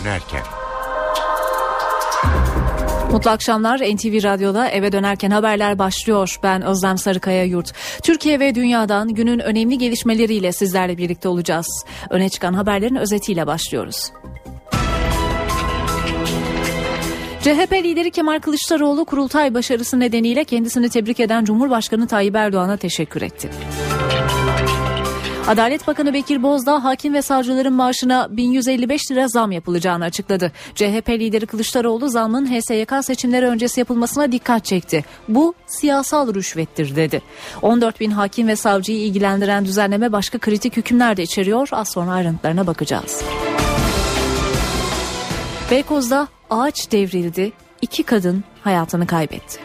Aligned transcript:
dönerken. 0.00 0.42
Mutlu 3.12 3.30
akşamlar 3.30 3.78
NTV 3.78 4.22
Radyo'da 4.22 4.68
eve 4.68 4.92
dönerken 4.92 5.30
haberler 5.30 5.78
başlıyor. 5.78 6.38
Ben 6.42 6.62
Özlem 6.62 6.98
Sarıkaya 6.98 7.44
Yurt. 7.44 7.72
Türkiye 8.02 8.40
ve 8.40 8.54
dünyadan 8.54 9.08
günün 9.08 9.38
önemli 9.38 9.78
gelişmeleriyle 9.78 10.52
sizlerle 10.52 10.98
birlikte 10.98 11.28
olacağız. 11.28 11.84
Öne 12.10 12.28
çıkan 12.28 12.54
haberlerin 12.54 12.94
özetiyle 12.94 13.46
başlıyoruz. 13.46 14.12
CHP 17.40 17.72
lideri 17.72 18.10
Kemal 18.10 18.40
Kılıçdaroğlu 18.40 19.04
kurultay 19.04 19.54
başarısı 19.54 20.00
nedeniyle 20.00 20.44
kendisini 20.44 20.88
tebrik 20.88 21.20
eden 21.20 21.44
Cumhurbaşkanı 21.44 22.06
Tayyip 22.06 22.36
Erdoğan'a 22.36 22.76
teşekkür 22.76 23.22
etti. 23.22 23.50
Adalet 25.48 25.86
Bakanı 25.86 26.14
Bekir 26.14 26.42
Bozdağ 26.42 26.84
hakim 26.84 27.14
ve 27.14 27.22
savcıların 27.22 27.72
maaşına 27.72 28.26
1155 28.30 29.10
lira 29.10 29.28
zam 29.28 29.52
yapılacağını 29.52 30.04
açıkladı. 30.04 30.52
CHP 30.74 31.08
lideri 31.08 31.46
Kılıçdaroğlu 31.46 32.08
zamın 32.08 32.46
HSYK 32.46 32.92
seçimleri 33.02 33.46
öncesi 33.46 33.80
yapılmasına 33.80 34.32
dikkat 34.32 34.64
çekti. 34.64 35.04
Bu 35.28 35.54
siyasal 35.66 36.34
rüşvettir 36.34 36.96
dedi. 36.96 37.22
14 37.62 38.00
bin 38.00 38.10
hakim 38.10 38.48
ve 38.48 38.56
savcıyı 38.56 38.98
ilgilendiren 38.98 39.64
düzenleme 39.64 40.12
başka 40.12 40.38
kritik 40.38 40.76
hükümler 40.76 41.16
de 41.16 41.22
içeriyor. 41.22 41.68
Az 41.72 41.88
sonra 41.88 42.10
ayrıntılarına 42.10 42.66
bakacağız. 42.66 43.22
Beykoz'da 45.70 46.28
ağaç 46.50 46.92
devrildi. 46.92 47.52
İki 47.82 48.02
kadın 48.02 48.44
hayatını 48.64 49.06
kaybetti. 49.06 49.60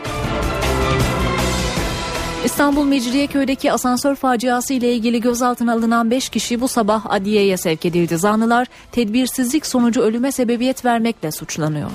İstanbul 2.46 2.86
Mecidiyeköy'deki 2.86 3.72
asansör 3.72 4.16
faciası 4.16 4.74
ile 4.74 4.94
ilgili 4.94 5.22
gözaltına 5.22 5.74
alınan 5.74 6.12
5 6.12 6.30
kişi 6.30 6.62
bu 6.62 6.68
sabah 6.68 7.06
adliyeye 7.10 7.58
sevk 7.58 7.86
edildi. 7.86 8.18
Zanlılar 8.18 8.68
tedbirsizlik 8.92 9.66
sonucu 9.66 10.02
ölüme 10.02 10.32
sebebiyet 10.32 10.86
vermekle 10.86 11.32
suçlanıyor. 11.32 11.90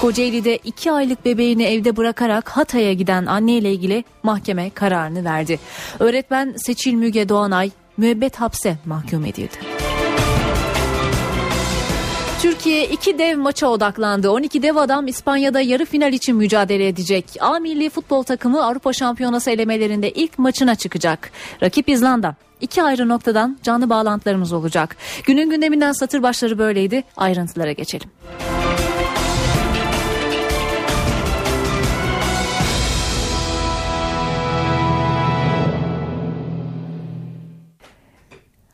Kocaeli'de 0.00 0.56
2 0.56 0.92
aylık 0.92 1.24
bebeğini 1.24 1.62
evde 1.62 1.96
bırakarak 1.96 2.48
Hatay'a 2.48 2.92
giden 2.92 3.26
anne 3.26 3.52
ile 3.52 3.72
ilgili 3.72 4.04
mahkeme 4.22 4.70
kararını 4.70 5.24
verdi. 5.24 5.58
Öğretmen 5.98 6.54
Seçil 6.56 6.94
Müge 6.94 7.28
Doğanay 7.28 7.70
müebbet 7.96 8.36
hapse 8.36 8.76
mahkum 8.86 9.24
edildi. 9.24 9.56
Türkiye 12.42 12.84
iki 12.84 13.18
dev 13.18 13.38
maça 13.38 13.66
odaklandı. 13.66 14.30
12 14.30 14.62
dev 14.62 14.76
adam 14.76 15.06
İspanya'da 15.06 15.60
yarı 15.60 15.84
final 15.84 16.12
için 16.12 16.36
mücadele 16.36 16.88
edecek. 16.88 17.24
A 17.40 17.58
milli 17.58 17.90
futbol 17.90 18.22
takımı 18.22 18.64
Avrupa 18.64 18.92
Şampiyonası 18.92 19.50
elemelerinde 19.50 20.10
ilk 20.10 20.38
maçına 20.38 20.74
çıkacak. 20.74 21.30
Rakip 21.62 21.88
İzlanda. 21.88 22.34
İki 22.60 22.82
ayrı 22.82 23.08
noktadan 23.08 23.58
canlı 23.62 23.90
bağlantılarımız 23.90 24.52
olacak. 24.52 24.96
Günün 25.24 25.50
gündeminden 25.50 25.92
satır 25.92 26.22
başları 26.22 26.58
böyleydi. 26.58 27.04
Ayrıntılara 27.16 27.72
geçelim. 27.72 28.10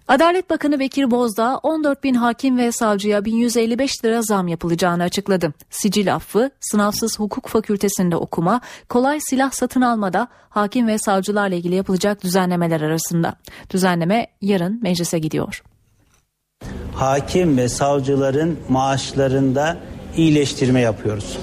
Adalet 0.08 0.50
Bakanı 0.50 0.80
Bekir 0.80 1.10
Bozdağ 1.10 1.56
14 1.62 2.04
bin 2.04 2.14
hakim 2.14 2.58
ve 2.58 2.72
savcıya 2.72 3.24
1155 3.24 4.04
lira 4.04 4.22
zam 4.22 4.48
yapılacağını 4.48 5.02
açıkladı. 5.02 5.52
Sicil 5.70 6.14
affı, 6.14 6.50
sınavsız 6.60 7.18
hukuk 7.18 7.48
fakültesinde 7.48 8.16
okuma, 8.16 8.60
kolay 8.88 9.20
silah 9.20 9.50
satın 9.50 9.80
almada 9.80 10.28
hakim 10.48 10.86
ve 10.86 10.98
savcılarla 10.98 11.54
ilgili 11.54 11.74
yapılacak 11.74 12.22
düzenlemeler 12.22 12.80
arasında. 12.80 13.34
Düzenleme 13.70 14.26
yarın 14.40 14.82
meclise 14.82 15.18
gidiyor. 15.18 15.62
Hakim 16.94 17.56
ve 17.56 17.68
savcıların 17.68 18.58
maaşlarında 18.68 19.76
iyileştirme 20.16 20.80
yapıyoruz. 20.80 21.38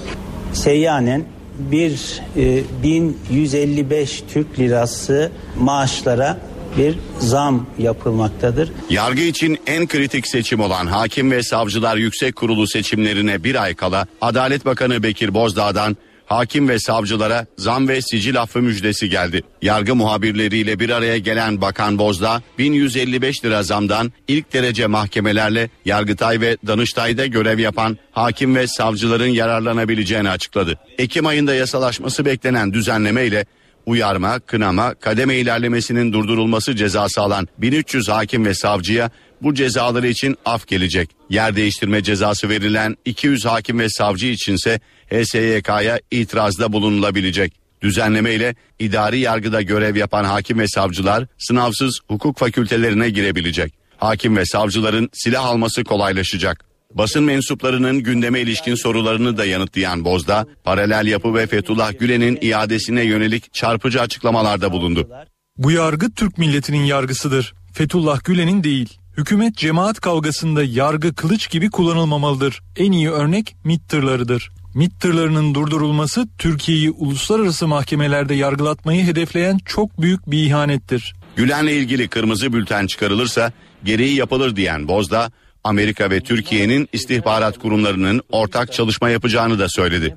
Seyyanen 0.52 1.24
bir 1.58 2.22
e, 2.36 2.62
1155 2.82 4.24
Türk 4.28 4.58
lirası 4.58 5.30
maaşlara 5.60 6.38
bir 6.78 6.98
zam 7.18 7.66
yapılmaktadır. 7.78 8.72
Yargı 8.90 9.20
için 9.20 9.58
en 9.66 9.86
kritik 9.86 10.26
seçim 10.26 10.60
olan 10.60 10.86
Hakim 10.86 11.30
ve 11.30 11.42
Savcılar 11.42 11.96
Yüksek 11.96 12.36
Kurulu 12.36 12.66
seçimlerine 12.66 13.44
bir 13.44 13.62
ay 13.62 13.74
kala 13.74 14.06
Adalet 14.20 14.64
Bakanı 14.64 15.02
Bekir 15.02 15.34
Bozdağ'dan 15.34 15.96
hakim 16.26 16.68
ve 16.68 16.78
savcılara 16.78 17.46
zam 17.58 17.88
ve 17.88 18.02
sicil 18.02 18.42
affı 18.42 18.62
müjdesi 18.62 19.08
geldi. 19.08 19.42
Yargı 19.62 19.94
muhabirleriyle 19.94 20.80
bir 20.80 20.90
araya 20.90 21.18
gelen 21.18 21.60
Bakan 21.60 21.98
Bozdağ 21.98 22.42
1155 22.58 23.44
lira 23.44 23.62
zamdan 23.62 24.12
ilk 24.28 24.52
derece 24.52 24.86
mahkemelerle 24.86 25.70
Yargıtay 25.84 26.40
ve 26.40 26.56
Danıştay'da 26.66 27.26
görev 27.26 27.58
yapan 27.58 27.98
hakim 28.12 28.54
ve 28.54 28.66
savcıların 28.66 29.26
yararlanabileceğini 29.26 30.30
açıkladı. 30.30 30.78
Ekim 30.98 31.26
ayında 31.26 31.54
yasalaşması 31.54 32.24
beklenen 32.24 32.72
düzenleme 32.72 33.26
ile 33.26 33.46
uyarma, 33.86 34.40
kınama, 34.40 34.94
kademe 34.94 35.36
ilerlemesinin 35.36 36.12
durdurulması 36.12 36.76
cezası 36.76 37.20
alan 37.20 37.48
1300 37.58 38.08
hakim 38.08 38.44
ve 38.44 38.54
savcıya 38.54 39.10
bu 39.42 39.54
cezaları 39.54 40.08
için 40.08 40.36
af 40.44 40.66
gelecek. 40.66 41.10
Yer 41.30 41.56
değiştirme 41.56 42.02
cezası 42.02 42.48
verilen 42.48 42.96
200 43.04 43.44
hakim 43.44 43.78
ve 43.78 43.88
savcı 43.88 44.26
içinse 44.26 44.80
HSYK'ya 45.10 46.00
itirazda 46.10 46.72
bulunulabilecek. 46.72 47.52
Düzenleme 47.82 48.34
ile 48.34 48.54
idari 48.78 49.18
yargıda 49.18 49.62
görev 49.62 49.96
yapan 49.96 50.24
hakim 50.24 50.58
ve 50.58 50.68
savcılar 50.68 51.26
sınavsız 51.38 52.00
hukuk 52.08 52.38
fakültelerine 52.38 53.10
girebilecek. 53.10 53.74
Hakim 53.96 54.36
ve 54.36 54.46
savcıların 54.46 55.10
silah 55.12 55.44
alması 55.44 55.84
kolaylaşacak. 55.84 56.73
Basın 56.94 57.24
mensuplarının 57.24 58.02
gündeme 58.02 58.40
ilişkin 58.40 58.74
sorularını 58.74 59.36
da 59.36 59.44
yanıtlayan 59.44 60.04
Bozda, 60.04 60.46
paralel 60.64 61.06
yapı 61.06 61.34
ve 61.34 61.46
Fethullah 61.46 61.98
Gülen'in 61.98 62.38
iadesine 62.42 63.02
yönelik 63.02 63.54
çarpıcı 63.54 64.00
açıklamalarda 64.00 64.72
bulundu. 64.72 65.08
Bu 65.56 65.70
yargı 65.70 66.14
Türk 66.14 66.38
milletinin 66.38 66.84
yargısıdır. 66.84 67.54
Fethullah 67.72 68.24
Gülen'in 68.24 68.64
değil. 68.64 68.98
Hükümet 69.16 69.56
cemaat 69.56 70.00
kavgasında 70.00 70.64
yargı 70.64 71.14
kılıç 71.14 71.50
gibi 71.50 71.70
kullanılmamalıdır. 71.70 72.60
En 72.76 72.92
iyi 72.92 73.10
örnek 73.10 73.56
MİT 73.64 73.88
tırlarıdır. 73.88 74.50
MİT 74.74 75.00
tırlarının 75.00 75.54
durdurulması 75.54 76.28
Türkiye'yi 76.38 76.90
uluslararası 76.90 77.68
mahkemelerde 77.68 78.34
yargılatmayı 78.34 79.04
hedefleyen 79.04 79.58
çok 79.64 80.00
büyük 80.02 80.30
bir 80.30 80.38
ihanettir. 80.46 81.14
Gülen'le 81.36 81.68
ilgili 81.68 82.08
kırmızı 82.08 82.52
bülten 82.52 82.86
çıkarılırsa 82.86 83.52
gereği 83.84 84.14
yapılır 84.14 84.56
diyen 84.56 84.88
Bozda, 84.88 85.32
Amerika 85.64 86.10
ve 86.10 86.20
Türkiye'nin 86.20 86.88
istihbarat 86.92 87.58
kurumlarının 87.58 88.22
ortak 88.32 88.72
çalışma 88.72 89.10
yapacağını 89.10 89.58
da 89.58 89.68
söyledi. 89.68 90.16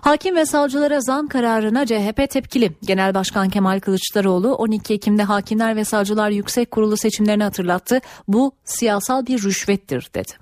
Hakim 0.00 0.36
ve 0.36 0.46
savcılara 0.46 1.00
zam 1.00 1.28
kararına 1.28 1.86
CHP 1.86 2.30
tepkili. 2.30 2.72
Genel 2.84 3.14
Başkan 3.14 3.48
Kemal 3.48 3.80
Kılıçdaroğlu 3.80 4.54
12 4.54 4.94
Ekim'de 4.94 5.22
Hakimler 5.22 5.76
ve 5.76 5.84
Savcılar 5.84 6.30
Yüksek 6.30 6.70
Kurulu 6.70 6.96
seçimlerini 6.96 7.42
hatırlattı. 7.42 8.00
Bu 8.28 8.52
siyasal 8.64 9.26
bir 9.26 9.42
rüşvettir 9.42 10.10
dedi. 10.14 10.32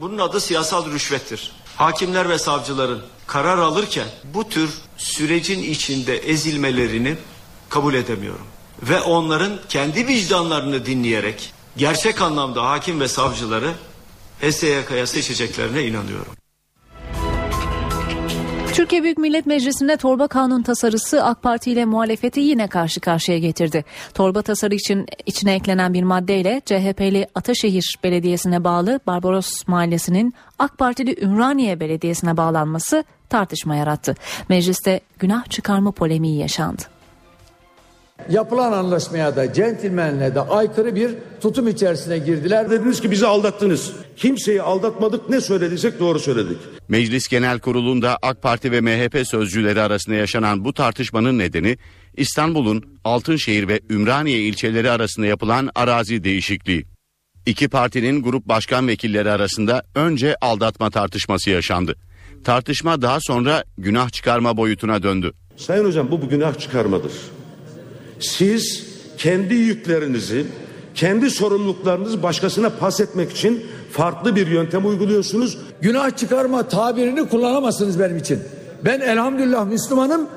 Bunun 0.00 0.18
adı 0.18 0.40
siyasal 0.40 0.92
rüşvettir. 0.92 1.52
Hakimler 1.76 2.28
ve 2.28 2.38
savcıların 2.38 3.02
karar 3.26 3.58
alırken 3.58 4.06
bu 4.34 4.48
tür 4.48 4.70
sürecin 4.96 5.62
içinde 5.62 6.16
ezilmelerini 6.16 7.16
kabul 7.68 7.94
edemiyorum. 7.94 8.46
Ve 8.82 9.00
onların 9.00 9.52
kendi 9.68 10.06
vicdanlarını 10.06 10.86
dinleyerek 10.86 11.52
gerçek 11.76 12.22
anlamda 12.22 12.64
hakim 12.64 13.00
ve 13.00 13.08
savcıları 13.08 13.72
HSYK'ya 14.40 15.06
seçeceklerine 15.06 15.82
inanıyorum. 15.82 16.32
Türkiye 18.74 19.02
Büyük 19.02 19.18
Millet 19.18 19.46
Meclisi'nde 19.46 19.96
torba 19.96 20.28
kanun 20.28 20.62
tasarısı 20.62 21.24
AK 21.24 21.42
Parti 21.42 21.70
ile 21.70 21.84
muhalefeti 21.84 22.40
yine 22.40 22.66
karşı 22.66 23.00
karşıya 23.00 23.38
getirdi. 23.38 23.84
Torba 24.14 24.42
tasarı 24.42 24.74
için 24.74 25.06
içine 25.26 25.54
eklenen 25.54 25.94
bir 25.94 26.02
maddeyle 26.02 26.62
CHP'li 26.66 27.26
Ataşehir 27.34 27.96
Belediyesi'ne 28.04 28.64
bağlı 28.64 29.00
Barbaros 29.06 29.50
Mahallesi'nin 29.66 30.34
AK 30.58 30.78
Partili 30.78 31.24
Ümraniye 31.24 31.80
Belediyesi'ne 31.80 32.36
bağlanması 32.36 33.04
tartışma 33.28 33.76
yarattı. 33.76 34.14
Mecliste 34.48 35.00
günah 35.18 35.50
çıkarma 35.50 35.92
polemiği 35.92 36.38
yaşandı. 36.38 36.91
Yapılan 38.30 38.72
anlaşmaya 38.72 39.36
da 39.36 39.52
centilmenle 39.52 40.34
de 40.34 40.40
aykırı 40.40 40.94
bir 40.94 41.10
tutum 41.40 41.68
içerisine 41.68 42.18
girdiler. 42.18 42.70
Dediniz 42.70 43.00
ki 43.00 43.10
bizi 43.10 43.26
aldattınız. 43.26 43.92
Kimseyi 44.16 44.62
aldatmadık 44.62 45.30
ne 45.30 45.40
söylediysek 45.40 46.00
doğru 46.00 46.18
söyledik. 46.18 46.56
Meclis 46.88 47.28
Genel 47.28 47.58
Kurulu'nda 47.58 48.18
AK 48.22 48.42
Parti 48.42 48.72
ve 48.72 48.80
MHP 48.80 49.26
sözcüleri 49.26 49.80
arasında 49.80 50.16
yaşanan 50.16 50.64
bu 50.64 50.72
tartışmanın 50.72 51.38
nedeni 51.38 51.78
İstanbul'un 52.16 52.84
Altınşehir 53.04 53.68
ve 53.68 53.80
Ümraniye 53.90 54.40
ilçeleri 54.40 54.90
arasında 54.90 55.26
yapılan 55.26 55.70
arazi 55.74 56.24
değişikliği. 56.24 56.84
İki 57.46 57.68
partinin 57.68 58.22
grup 58.22 58.46
başkan 58.46 58.88
vekilleri 58.88 59.30
arasında 59.30 59.82
önce 59.94 60.36
aldatma 60.40 60.90
tartışması 60.90 61.50
yaşandı. 61.50 61.94
Tartışma 62.44 63.02
daha 63.02 63.18
sonra 63.20 63.64
günah 63.78 64.10
çıkarma 64.10 64.56
boyutuna 64.56 65.02
döndü. 65.02 65.32
Sayın 65.56 65.84
hocam 65.84 66.10
bu, 66.10 66.22
bu 66.22 66.28
günah 66.28 66.58
çıkarmadır. 66.58 67.12
Siz 68.22 68.86
kendi 69.18 69.54
yüklerinizi 69.54 70.46
kendi 70.94 71.30
sorumluluklarınızı 71.30 72.22
başkasına 72.22 72.70
pas 72.70 73.00
etmek 73.00 73.32
için 73.32 73.66
farklı 73.92 74.36
bir 74.36 74.46
yöntem 74.46 74.86
uyguluyorsunuz. 74.86 75.58
Günah 75.80 76.16
çıkarma 76.16 76.68
tabirini 76.68 77.28
kullanamazsınız 77.28 78.00
benim 78.00 78.16
için. 78.16 78.38
Ben 78.84 79.00
elhamdülillah 79.00 79.66
Müslümanım. 79.66 80.28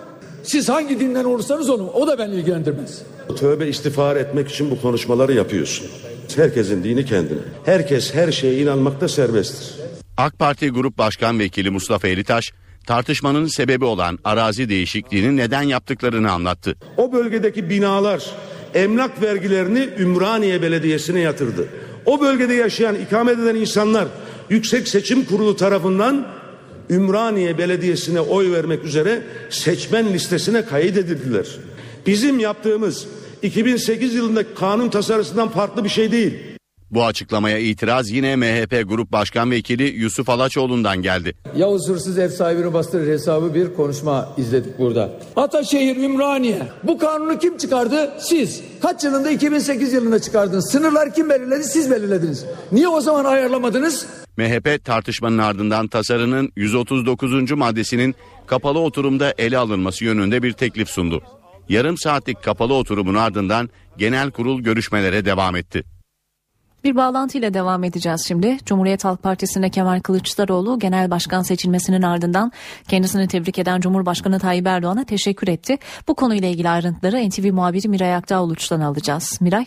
Siz 0.44 0.70
hangi 0.70 1.00
dinden 1.00 1.24
olursanız 1.24 1.70
olun. 1.70 1.90
O 1.94 2.08
da 2.08 2.20
beni 2.20 2.36
ilgilendirmez. 2.36 3.02
Tövbe 3.40 3.68
istiğfar 3.68 4.16
etmek 4.16 4.50
için 4.50 4.72
bu 4.72 4.82
konuşmaları 4.82 5.34
yapıyorsun. 5.34 5.88
Herkesin 6.36 6.84
dini 6.84 7.06
kendine. 7.06 7.40
Herkes 7.66 8.14
her 8.14 8.32
şeye 8.32 8.62
inanmakta 8.62 9.08
serbesttir. 9.08 9.76
AK 10.18 10.40
Parti 10.40 10.70
Grup 10.70 10.98
Başkan 10.98 11.40
Vekili 11.40 11.70
Mustafa 11.70 12.08
Elitaş, 12.08 12.52
tartışmanın 12.86 13.48
sebebi 13.48 13.86
olan 13.86 14.20
arazi 14.24 14.70
değişikliğini 14.70 15.38
neden 15.38 15.62
yaptıklarını 15.62 16.32
anlattı. 16.32 16.76
O 16.98 17.14
bölgedeki 17.14 17.70
binalar 17.70 18.24
emlak 18.74 19.22
vergilerini 19.22 19.90
Ümraniye 20.00 20.62
Belediyesi'ne 20.62 21.20
yatırdı. 21.20 21.68
O 22.06 22.22
bölgede 22.22 22.54
yaşayan, 22.54 22.96
ikamet 22.96 23.40
eden 23.40 23.56
insanlar 23.56 24.08
Yüksek 24.50 24.88
Seçim 24.88 25.26
Kurulu 25.26 25.56
tarafından 25.56 26.28
Ümraniye 26.90 27.58
Belediyesi'ne 27.58 28.22
oy 28.22 28.52
vermek 28.52 28.84
üzere 28.84 29.22
seçmen 29.50 30.14
listesine 30.14 30.66
kaydedildiler. 30.66 31.48
Bizim 32.08 32.40
yaptığımız 32.40 33.08
2008 33.42 34.16
yılındaki 34.16 34.54
kanun 34.54 34.90
tasarısından 34.90 35.50
farklı 35.50 35.84
bir 35.84 35.90
şey 35.90 36.12
değil. 36.12 36.55
Bu 36.92 37.06
açıklamaya 37.06 37.58
itiraz 37.58 38.12
yine 38.12 38.36
MHP 38.36 38.90
Grup 38.90 39.12
Başkan 39.12 39.52
Vekili 39.52 39.84
Yusuf 39.84 40.30
Alaçoğlu'ndan 40.30 41.02
geldi. 41.02 41.36
Yavuz 41.56 41.90
hırsız 41.90 42.18
ev 42.18 42.30
sahibini 42.30 42.74
bastırır 42.74 43.08
hesabı 43.08 43.54
bir 43.54 43.74
konuşma 43.74 44.34
izledik 44.38 44.80
burada. 44.80 45.12
Ataşehir, 45.36 45.98
Ümraniye. 45.98 46.62
Bu 46.84 46.98
kanunu 46.98 47.40
kim 47.40 47.58
çıkardı? 47.58 48.12
Siz. 48.20 48.62
Kaç 48.82 49.04
yılında? 49.04 49.32
2008 49.32 49.94
yılında 49.94 50.20
çıkardınız. 50.20 50.72
Sınırlar 50.72 51.14
kim 51.14 51.30
belirledi? 51.30 51.64
Siz 51.64 51.92
belirlediniz. 51.92 52.46
Niye 52.72 52.88
o 52.88 53.02
zaman 53.02 53.26
ayarlamadınız? 53.26 54.06
MHP 54.38 54.86
tartışmanın 54.86 55.38
ardından 55.38 55.88
tasarının 55.88 56.52
139. 56.56 57.52
maddesinin 57.52 58.16
kapalı 58.48 58.80
oturumda 58.80 59.34
ele 59.38 59.58
alınması 59.58 60.06
yönünde 60.06 60.44
bir 60.44 60.54
teklif 60.54 60.90
sundu. 60.90 61.22
Yarım 61.70 61.98
saatlik 61.98 62.44
kapalı 62.44 62.74
oturumun 62.74 63.16
ardından 63.16 63.70
genel 63.98 64.32
kurul 64.32 64.62
görüşmelere 64.62 65.26
devam 65.26 65.56
etti. 65.56 65.95
Bir 66.86 66.96
bağlantıyla 66.96 67.54
devam 67.54 67.84
edeceğiz 67.84 68.26
şimdi. 68.28 68.58
Cumhuriyet 68.66 69.06
Halk 69.06 69.24
Partisi'ne 69.24 69.70
Kemal 69.70 70.00
Kılıçdaroğlu 70.00 70.80
genel 70.80 71.12
başkan 71.12 71.42
seçilmesinin 71.42 72.02
ardından 72.02 72.52
kendisini 72.90 73.28
tebrik 73.28 73.60
eden 73.60 73.80
Cumhurbaşkanı 73.80 74.40
Tayyip 74.40 74.68
Erdoğan'a 74.68 75.06
teşekkür 75.06 75.48
etti. 75.48 75.78
Bu 76.08 76.16
konuyla 76.16 76.48
ilgili 76.48 76.70
ayrıntıları 76.70 77.18
NTV 77.28 77.54
muhabiri 77.54 77.90
Miray 77.90 78.16
Aktağ 78.16 78.38
alacağız. 78.38 79.40
Miray. 79.42 79.66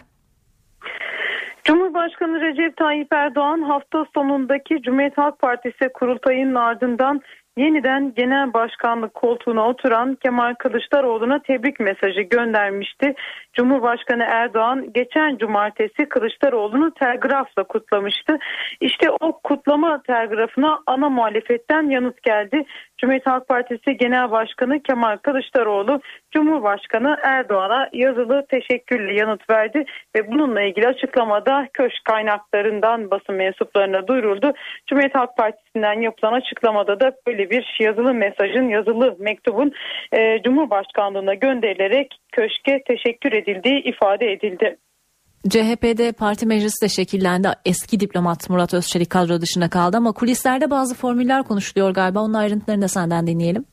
Cumhurbaşkanı 1.65 2.41
Recep 2.41 2.77
Tayyip 2.77 3.13
Erdoğan 3.13 3.63
hafta 3.63 4.05
sonundaki 4.15 4.83
Cumhuriyet 4.83 5.19
Halk 5.19 5.39
Partisi 5.39 5.89
kurultayının 5.95 6.55
ardından 6.55 7.21
yeniden 7.57 8.15
genel 8.17 8.53
başkanlık 8.53 9.15
koltuğuna 9.15 9.69
oturan 9.69 10.15
Kemal 10.15 10.55
Kılıçdaroğlu'na 10.55 11.43
tebrik 11.43 11.81
mesajı 11.81 12.21
göndermişti. 12.21 13.15
Cumhurbaşkanı 13.59 14.23
Erdoğan 14.23 14.93
geçen 14.95 15.37
cumartesi 15.37 16.09
Kılıçdaroğlu'nu 16.09 16.95
telgrafla 16.95 17.65
kutlamıştı. 17.65 18.39
İşte 18.81 19.11
o 19.21 19.41
kutlama 19.45 20.03
telgrafına 20.03 20.79
ana 20.87 21.09
muhalefetten 21.09 21.91
yanıt 21.91 22.23
geldi. 22.23 22.65
Cumhuriyet 22.99 23.27
Halk 23.27 23.49
Partisi 23.49 23.97
Genel 23.97 24.31
Başkanı 24.31 24.83
Kemal 24.83 25.17
Kılıçdaroğlu 25.17 26.01
Cumhurbaşkanı 26.31 27.19
Erdoğan'a 27.23 27.89
yazılı 27.93 28.47
teşekkürlü 28.51 29.13
yanıt 29.13 29.51
verdi 29.51 29.85
ve 30.17 30.29
bununla 30.33 30.63
ilgili 30.63 30.87
açıklamada 30.87 31.69
köşk 31.73 32.05
kaynaklarından 32.05 33.11
basın 33.11 33.35
mensuplarına 33.35 34.07
duyuruldu. 34.07 34.53
Cumhuriyet 34.87 35.15
Halk 35.15 35.37
Partisi'nden 35.37 36.01
yapılan 36.01 36.33
açıklamada 36.33 37.01
da 37.01 37.13
böyle 37.27 37.51
bir 37.51 37.77
yazılı 37.81 38.15
mesajın, 38.15 38.69
yazılı 38.69 39.17
mektubun 39.19 39.73
e, 40.13 40.43
Cumhurbaşkanlığına 40.43 41.35
gönderilerek 41.35 42.15
köşke 42.33 42.83
teşekkür 42.83 43.33
edildiği 43.49 43.83
ifade 43.83 44.33
edildi. 44.33 44.79
CHP'de 45.49 46.13
parti 46.13 46.47
meclisi 46.47 46.85
de 46.85 46.89
şekillendi. 46.89 47.49
Eski 47.65 48.01
diplomat 48.01 48.51
Murat 48.51 48.75
Özçelik 48.75 49.11
kadro 49.11 49.41
dışında 49.41 49.71
kaldı 49.71 49.97
ama 49.97 50.13
kulislerde 50.13 50.71
bazı 50.71 50.95
formüller 50.95 51.43
konuşuluyor 51.43 51.91
galiba. 51.91 52.21
Onun 52.21 52.35
ayrıntılarını 52.35 52.83
da 52.83 52.89
senden 52.89 53.27
dinleyelim. 53.27 53.65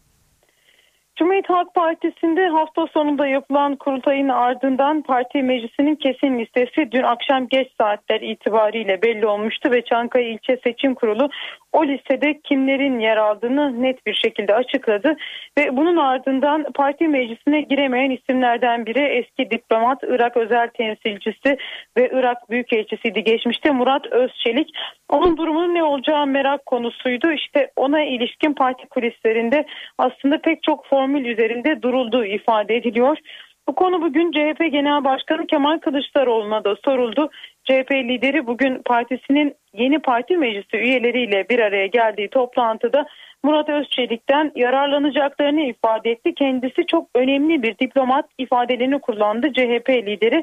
Cumhuriyet 1.19 1.49
Halk 1.49 1.73
Partisi'nde 1.75 2.47
hafta 2.47 2.87
sonunda 2.93 3.27
yapılan 3.27 3.75
kurultayın 3.75 4.29
ardından 4.29 5.01
parti 5.01 5.43
meclisinin 5.43 5.95
kesin 5.95 6.39
listesi 6.39 6.91
dün 6.91 7.03
akşam 7.03 7.47
geç 7.47 7.67
saatler 7.81 8.21
itibariyle 8.21 9.01
belli 9.01 9.27
olmuştu 9.27 9.71
ve 9.71 9.81
Çankaya 9.81 10.29
İlçe 10.29 10.59
Seçim 10.63 10.95
Kurulu 10.95 11.29
o 11.75 11.87
listede 11.87 12.39
kimlerin 12.43 12.99
yer 12.99 13.17
aldığını 13.17 13.81
net 13.81 14.05
bir 14.05 14.13
şekilde 14.13 14.55
açıkladı 14.55 15.15
ve 15.57 15.77
bunun 15.77 15.97
ardından 15.97 16.65
parti 16.75 17.07
meclisine 17.07 17.61
giremeyen 17.61 18.09
isimlerden 18.09 18.85
biri 18.85 18.99
eski 18.99 19.51
diplomat 19.51 20.03
Irak 20.03 20.37
özel 20.37 20.67
temsilcisi 20.67 21.57
ve 21.97 22.09
Irak 22.13 22.49
büyükelçisiydi 22.49 23.23
geçmişte 23.23 23.71
Murat 23.71 24.05
Özçelik. 24.05 24.69
Onun 25.09 25.37
durumunun 25.37 25.75
ne 25.75 25.83
olacağı 25.83 26.27
merak 26.27 26.65
konusuydu. 26.65 27.31
İşte 27.31 27.71
ona 27.75 28.01
ilişkin 28.03 28.53
parti 28.53 28.87
kulislerinde 28.87 29.65
aslında 29.97 30.41
pek 30.41 30.63
çok 30.63 30.87
formül 30.87 31.25
üzerinde 31.25 31.81
durulduğu 31.81 32.25
ifade 32.25 32.75
ediliyor. 32.75 33.17
Bu 33.67 33.75
konu 33.75 34.01
bugün 34.01 34.31
CHP 34.31 34.71
Genel 34.71 35.03
Başkanı 35.03 35.47
Kemal 35.47 35.79
Kılıçdaroğlu'na 35.79 36.63
da 36.63 36.75
soruldu. 36.85 37.29
CHP 37.63 37.91
lideri 37.91 38.47
bugün 38.47 38.81
partisinin 38.85 39.55
yeni 39.73 39.99
parti 39.99 40.37
meclisi 40.37 40.77
üyeleriyle 40.77 41.49
bir 41.49 41.59
araya 41.59 41.87
geldiği 41.87 42.29
toplantıda 42.29 43.05
Murat 43.43 43.69
Özçelik'ten 43.69 44.51
yararlanacaklarını 44.55 45.61
ifade 45.61 46.11
etti. 46.11 46.33
Kendisi 46.35 46.85
çok 46.87 47.07
önemli 47.15 47.63
bir 47.63 47.77
diplomat 47.77 48.25
ifadelerini 48.37 48.99
kullandı 48.99 49.53
CHP 49.53 49.89
lideri. 49.89 50.41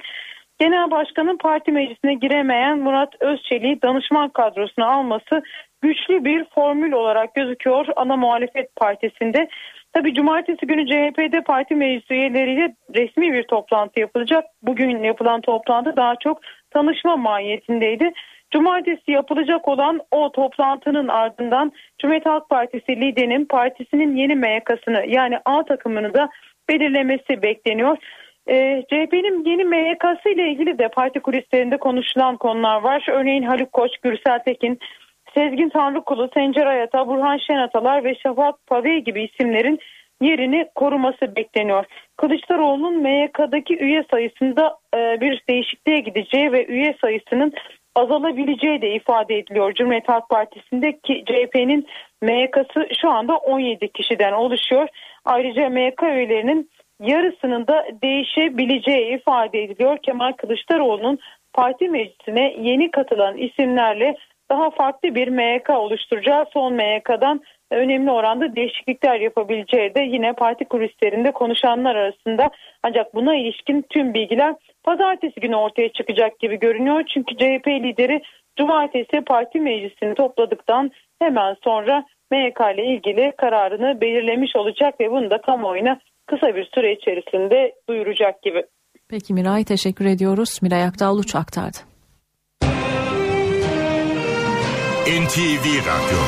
Genel 0.59 0.91
Başkan'ın 0.91 1.37
parti 1.37 1.73
meclisine 1.73 2.15
giremeyen 2.15 2.79
Murat 2.79 3.15
Özçelik'i 3.21 3.83
danışman 3.83 4.29
kadrosuna 4.29 4.87
alması 4.87 5.43
güçlü 5.83 6.25
bir 6.25 6.45
formül 6.45 6.93
olarak 6.93 7.35
gözüküyor 7.35 7.87
ana 7.97 8.17
muhalefet 8.17 8.77
partisinde. 8.77 9.49
Tabi 9.93 10.15
cumartesi 10.15 10.67
günü 10.67 10.87
CHP'de 10.87 11.41
parti 11.41 11.75
meclisi 11.75 12.15
üyeleriyle 12.15 12.75
resmi 12.95 13.33
bir 13.33 13.43
toplantı 13.43 14.01
yapılacak. 14.01 14.45
Bugün 14.63 15.03
yapılan 15.03 15.41
toplantı 15.41 15.97
daha 15.97 16.17
çok 16.17 16.41
tanışma 16.71 17.17
mahiyetindeydi. 17.17 18.13
Cumartesi 18.51 19.11
yapılacak 19.11 19.69
olan 19.69 20.01
o 20.11 20.33
toplantının 20.33 21.09
ardından 21.09 21.73
Cumhuriyet 21.99 22.27
Halk 22.27 22.49
Partisi 22.49 23.01
liderinin 23.01 23.45
partisinin 23.45 24.17
yeni 24.17 24.35
MYK'sını 24.35 25.05
yani 25.09 25.39
A 25.45 25.65
takımını 25.65 26.15
da 26.15 26.29
belirlemesi 26.69 27.43
bekleniyor. 27.43 27.97
E, 28.49 28.83
CHP'nin 28.89 29.45
yeni 29.45 29.65
MYK'sı 29.65 30.29
ile 30.29 30.49
ilgili 30.51 30.79
de 30.79 30.89
parti 30.89 31.21
kulislerinde 31.21 31.77
konuşulan 31.77 32.37
konular 32.37 32.83
var. 32.83 33.07
Örneğin 33.09 33.43
Haluk 33.43 33.73
Koç, 33.73 33.91
Gürsel 34.03 34.39
Tekin, 34.39 34.79
Sezgin 35.35 35.69
Tanrıkulu, 35.69 36.29
Sencer 36.35 36.67
Ayata, 36.67 37.07
Burhan 37.09 37.39
Şenatalar 37.39 38.05
ve 38.05 38.15
Şafak 38.15 38.67
Pavey 38.67 38.99
gibi 39.05 39.23
isimlerin 39.25 39.79
yerini 40.23 40.69
koruması 40.75 41.37
bekleniyor. 41.37 41.85
Kılıçdaroğlu'nun 42.17 43.03
MYK'daki 43.03 43.79
üye 43.79 44.05
sayısında 44.11 44.77
e, 44.97 45.21
bir 45.21 45.43
değişikliğe 45.49 46.01
gideceği 46.01 46.53
ve 46.53 46.67
üye 46.67 46.95
sayısının 47.01 47.53
azalabileceği 47.95 48.83
de 48.83 48.95
ifade 48.95 49.39
ediliyor. 49.39 49.75
Cumhuriyet 49.75 50.09
Halk 50.09 50.29
Partisi'nde 50.29 50.99
ki 50.99 51.25
CHP'nin 51.27 51.87
MYK'sı 52.23 52.89
şu 53.01 53.11
anda 53.11 53.37
17 53.37 53.89
kişiden 53.93 54.33
oluşuyor. 54.33 54.89
Ayrıca 55.25 55.69
MYK 55.69 56.03
üyelerinin 56.03 56.71
yarısının 57.01 57.67
da 57.67 57.87
değişebileceği 58.03 59.17
ifade 59.17 59.63
ediliyor. 59.63 59.99
Kemal 60.03 60.33
Kılıçdaroğlu'nun 60.33 61.19
parti 61.53 61.89
meclisine 61.89 62.55
yeni 62.61 62.91
katılan 62.91 63.37
isimlerle 63.37 64.17
daha 64.53 64.71
farklı 64.71 65.15
bir 65.15 65.29
MYK 65.29 65.71
oluşturacağı 65.71 66.45
son 66.53 66.73
MYK'dan 66.73 67.41
önemli 67.71 68.11
oranda 68.11 68.57
değişiklikler 68.57 69.21
yapabileceği 69.21 69.95
de 69.95 70.01
yine 70.01 70.33
parti 70.33 70.65
kulislerinde 70.65 71.31
konuşanlar 71.33 71.97
arasında 71.97 72.51
ancak 72.83 73.15
buna 73.15 73.37
ilişkin 73.37 73.85
tüm 73.91 74.15
bilgiler 74.15 74.55
pazartesi 74.85 75.41
günü 75.41 75.57
ortaya 75.57 75.93
çıkacak 75.93 76.39
gibi 76.39 76.59
görünüyor. 76.59 77.03
Çünkü 77.15 77.37
CHP 77.37 77.67
lideri 77.69 78.23
cumartesi 78.59 79.21
parti 79.27 79.61
meclisini 79.61 80.15
topladıktan 80.15 80.91
hemen 81.23 81.57
sonra 81.65 82.05
MYK 82.31 82.61
ile 82.75 82.85
ilgili 82.85 83.33
kararını 83.37 84.01
belirlemiş 84.01 84.57
olacak 84.57 85.01
ve 85.01 85.11
bunu 85.11 85.31
da 85.31 85.41
kamuoyuna 85.41 85.99
kısa 86.27 86.57
bir 86.57 86.69
süre 86.75 86.93
içerisinde 86.93 87.75
duyuracak 87.89 88.43
gibi. 88.43 88.65
Peki 89.11 89.35
Miray 89.35 89.65
teşekkür 89.65 90.07
ediyoruz. 90.07 90.59
Miray 90.63 90.85
Akdağluç 90.85 91.35
aktardı. 91.35 91.92
NTV 95.07 95.67
Radyo 95.79 96.19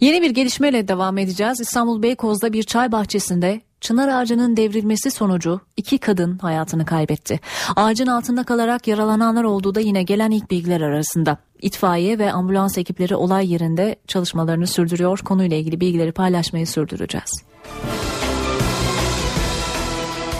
Yeni 0.00 0.22
bir 0.22 0.30
gelişmeyle 0.30 0.88
devam 0.88 1.18
edeceğiz. 1.18 1.60
İstanbul 1.60 2.02
Beykoz'da 2.02 2.52
bir 2.52 2.62
çay 2.62 2.92
bahçesinde 2.92 3.60
çınar 3.80 4.08
ağacının 4.08 4.56
devrilmesi 4.56 5.10
sonucu 5.10 5.60
iki 5.76 5.98
kadın 5.98 6.38
hayatını 6.38 6.84
kaybetti. 6.84 7.40
Ağacın 7.76 8.06
altında 8.06 8.44
kalarak 8.44 8.88
yaralananlar 8.88 9.44
olduğu 9.44 9.74
da 9.74 9.80
yine 9.80 10.02
gelen 10.02 10.30
ilk 10.30 10.50
bilgiler 10.50 10.80
arasında. 10.80 11.38
İtfaiye 11.62 12.18
ve 12.18 12.32
ambulans 12.32 12.78
ekipleri 12.78 13.16
olay 13.16 13.52
yerinde 13.52 13.96
çalışmalarını 14.06 14.66
sürdürüyor. 14.66 15.18
Konuyla 15.18 15.56
ilgili 15.56 15.80
bilgileri 15.80 16.12
paylaşmayı 16.12 16.66
sürdüreceğiz. 16.66 17.30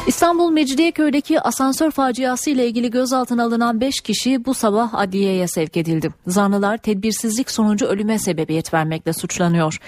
İstanbul 0.06 0.50
Mecidiyeköy'deki 0.50 1.40
asansör 1.40 1.90
faciası 1.90 2.50
ile 2.50 2.66
ilgili 2.66 2.90
gözaltına 2.90 3.44
alınan 3.44 3.80
5 3.80 4.00
kişi 4.00 4.44
bu 4.44 4.54
sabah 4.54 4.94
adliyeye 4.94 5.48
sevk 5.48 5.76
edildi. 5.76 6.10
Zanlılar 6.26 6.78
tedbirsizlik 6.78 7.50
sonucu 7.50 7.86
ölüme 7.86 8.18
sebebiyet 8.18 8.74
vermekle 8.74 9.12
suçlanıyor. 9.12 9.78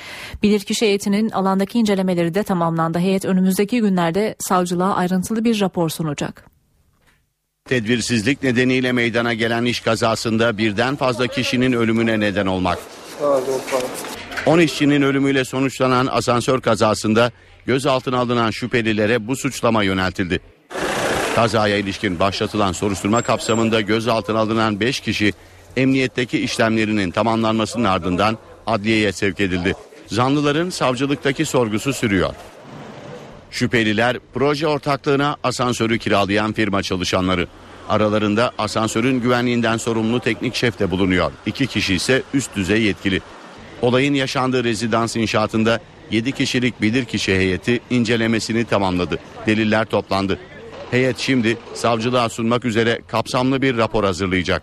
Bilirkişi 0.42 0.86
heyetinin 0.86 1.30
alandaki 1.30 1.78
incelemeleri 1.78 2.34
de 2.34 2.42
tamamlandı. 2.42 2.98
Heyet 2.98 3.24
önümüzdeki 3.24 3.80
günlerde 3.80 4.36
savcılığa 4.38 4.94
ayrıntılı 4.94 5.44
bir 5.44 5.60
rapor 5.60 5.88
sunacak. 5.90 6.44
Tedbirsizlik 7.68 8.42
nedeniyle 8.42 8.92
meydana 8.92 9.34
gelen 9.34 9.64
iş 9.64 9.80
kazasında 9.80 10.58
birden 10.58 10.96
fazla 10.96 11.26
kişinin 11.26 11.72
ölümüne 11.72 12.20
neden 12.20 12.46
olmak. 12.46 12.78
10 14.46 14.58
işçinin 14.58 15.02
ölümüyle 15.02 15.44
sonuçlanan 15.44 16.06
asansör 16.06 16.60
kazasında 16.60 17.32
gözaltına 17.68 18.18
alınan 18.18 18.50
şüphelilere 18.50 19.26
bu 19.28 19.36
suçlama 19.36 19.82
yöneltildi. 19.82 20.40
Kazaya 21.34 21.76
ilişkin 21.76 22.20
başlatılan 22.20 22.72
soruşturma 22.72 23.22
kapsamında 23.22 23.80
gözaltına 23.80 24.38
alınan 24.38 24.80
5 24.80 25.00
kişi 25.00 25.32
emniyetteki 25.76 26.38
işlemlerinin 26.38 27.10
tamamlanmasının 27.10 27.84
ardından 27.84 28.38
adliyeye 28.66 29.12
sevk 29.12 29.40
edildi. 29.40 29.74
Zanlıların 30.06 30.70
savcılıktaki 30.70 31.44
sorgusu 31.44 31.92
sürüyor. 31.92 32.34
Şüpheliler 33.50 34.16
proje 34.34 34.66
ortaklığına 34.66 35.36
asansörü 35.42 35.98
kiralayan 35.98 36.52
firma 36.52 36.82
çalışanları. 36.82 37.48
Aralarında 37.88 38.52
asansörün 38.58 39.20
güvenliğinden 39.20 39.76
sorumlu 39.76 40.20
teknik 40.20 40.54
şef 40.54 40.78
de 40.78 40.90
bulunuyor. 40.90 41.32
İki 41.46 41.66
kişi 41.66 41.94
ise 41.94 42.22
üst 42.34 42.56
düzey 42.56 42.82
yetkili. 42.82 43.20
Olayın 43.82 44.14
yaşandığı 44.14 44.64
rezidans 44.64 45.16
inşaatında 45.16 45.80
7 46.10 46.32
kişilik 46.32 46.82
bilirkişi 46.82 47.36
heyeti 47.36 47.80
incelemesini 47.90 48.64
tamamladı. 48.64 49.18
Deliller 49.46 49.84
toplandı. 49.84 50.38
Heyet 50.90 51.18
şimdi 51.18 51.56
savcılığa 51.74 52.28
sunmak 52.28 52.64
üzere 52.64 52.98
kapsamlı 53.06 53.62
bir 53.62 53.76
rapor 53.76 54.04
hazırlayacak. 54.04 54.62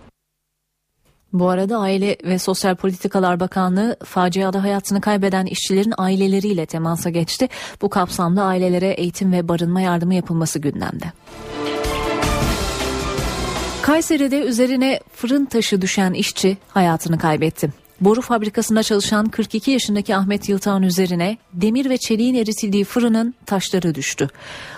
Bu 1.33 1.49
arada 1.49 1.77
Aile 1.77 2.17
ve 2.23 2.39
Sosyal 2.39 2.75
Politikalar 2.75 3.39
Bakanlığı 3.39 3.97
faciada 4.05 4.63
hayatını 4.63 5.01
kaybeden 5.01 5.45
işçilerin 5.45 5.93
aileleriyle 5.97 6.65
temasa 6.65 7.09
geçti. 7.09 7.49
Bu 7.81 7.89
kapsamda 7.89 8.43
ailelere 8.43 8.91
eğitim 8.91 9.31
ve 9.31 9.47
barınma 9.47 9.81
yardımı 9.81 10.15
yapılması 10.15 10.59
gündemde. 10.59 11.05
Kayseri'de 13.81 14.39
üzerine 14.39 14.99
fırın 15.13 15.45
taşı 15.45 15.81
düşen 15.81 16.13
işçi 16.13 16.57
hayatını 16.67 17.17
kaybetti. 17.17 17.84
Boru 18.01 18.21
fabrikasında 18.21 18.83
çalışan 18.83 19.29
42 19.29 19.71
yaşındaki 19.71 20.15
Ahmet 20.15 20.49
Yıltağ'ın 20.49 20.83
üzerine 20.83 21.37
demir 21.53 21.89
ve 21.89 21.97
çeliğin 21.97 22.35
eritildiği 22.35 22.83
fırının 22.83 23.35
taşları 23.45 23.95
düştü. 23.95 24.29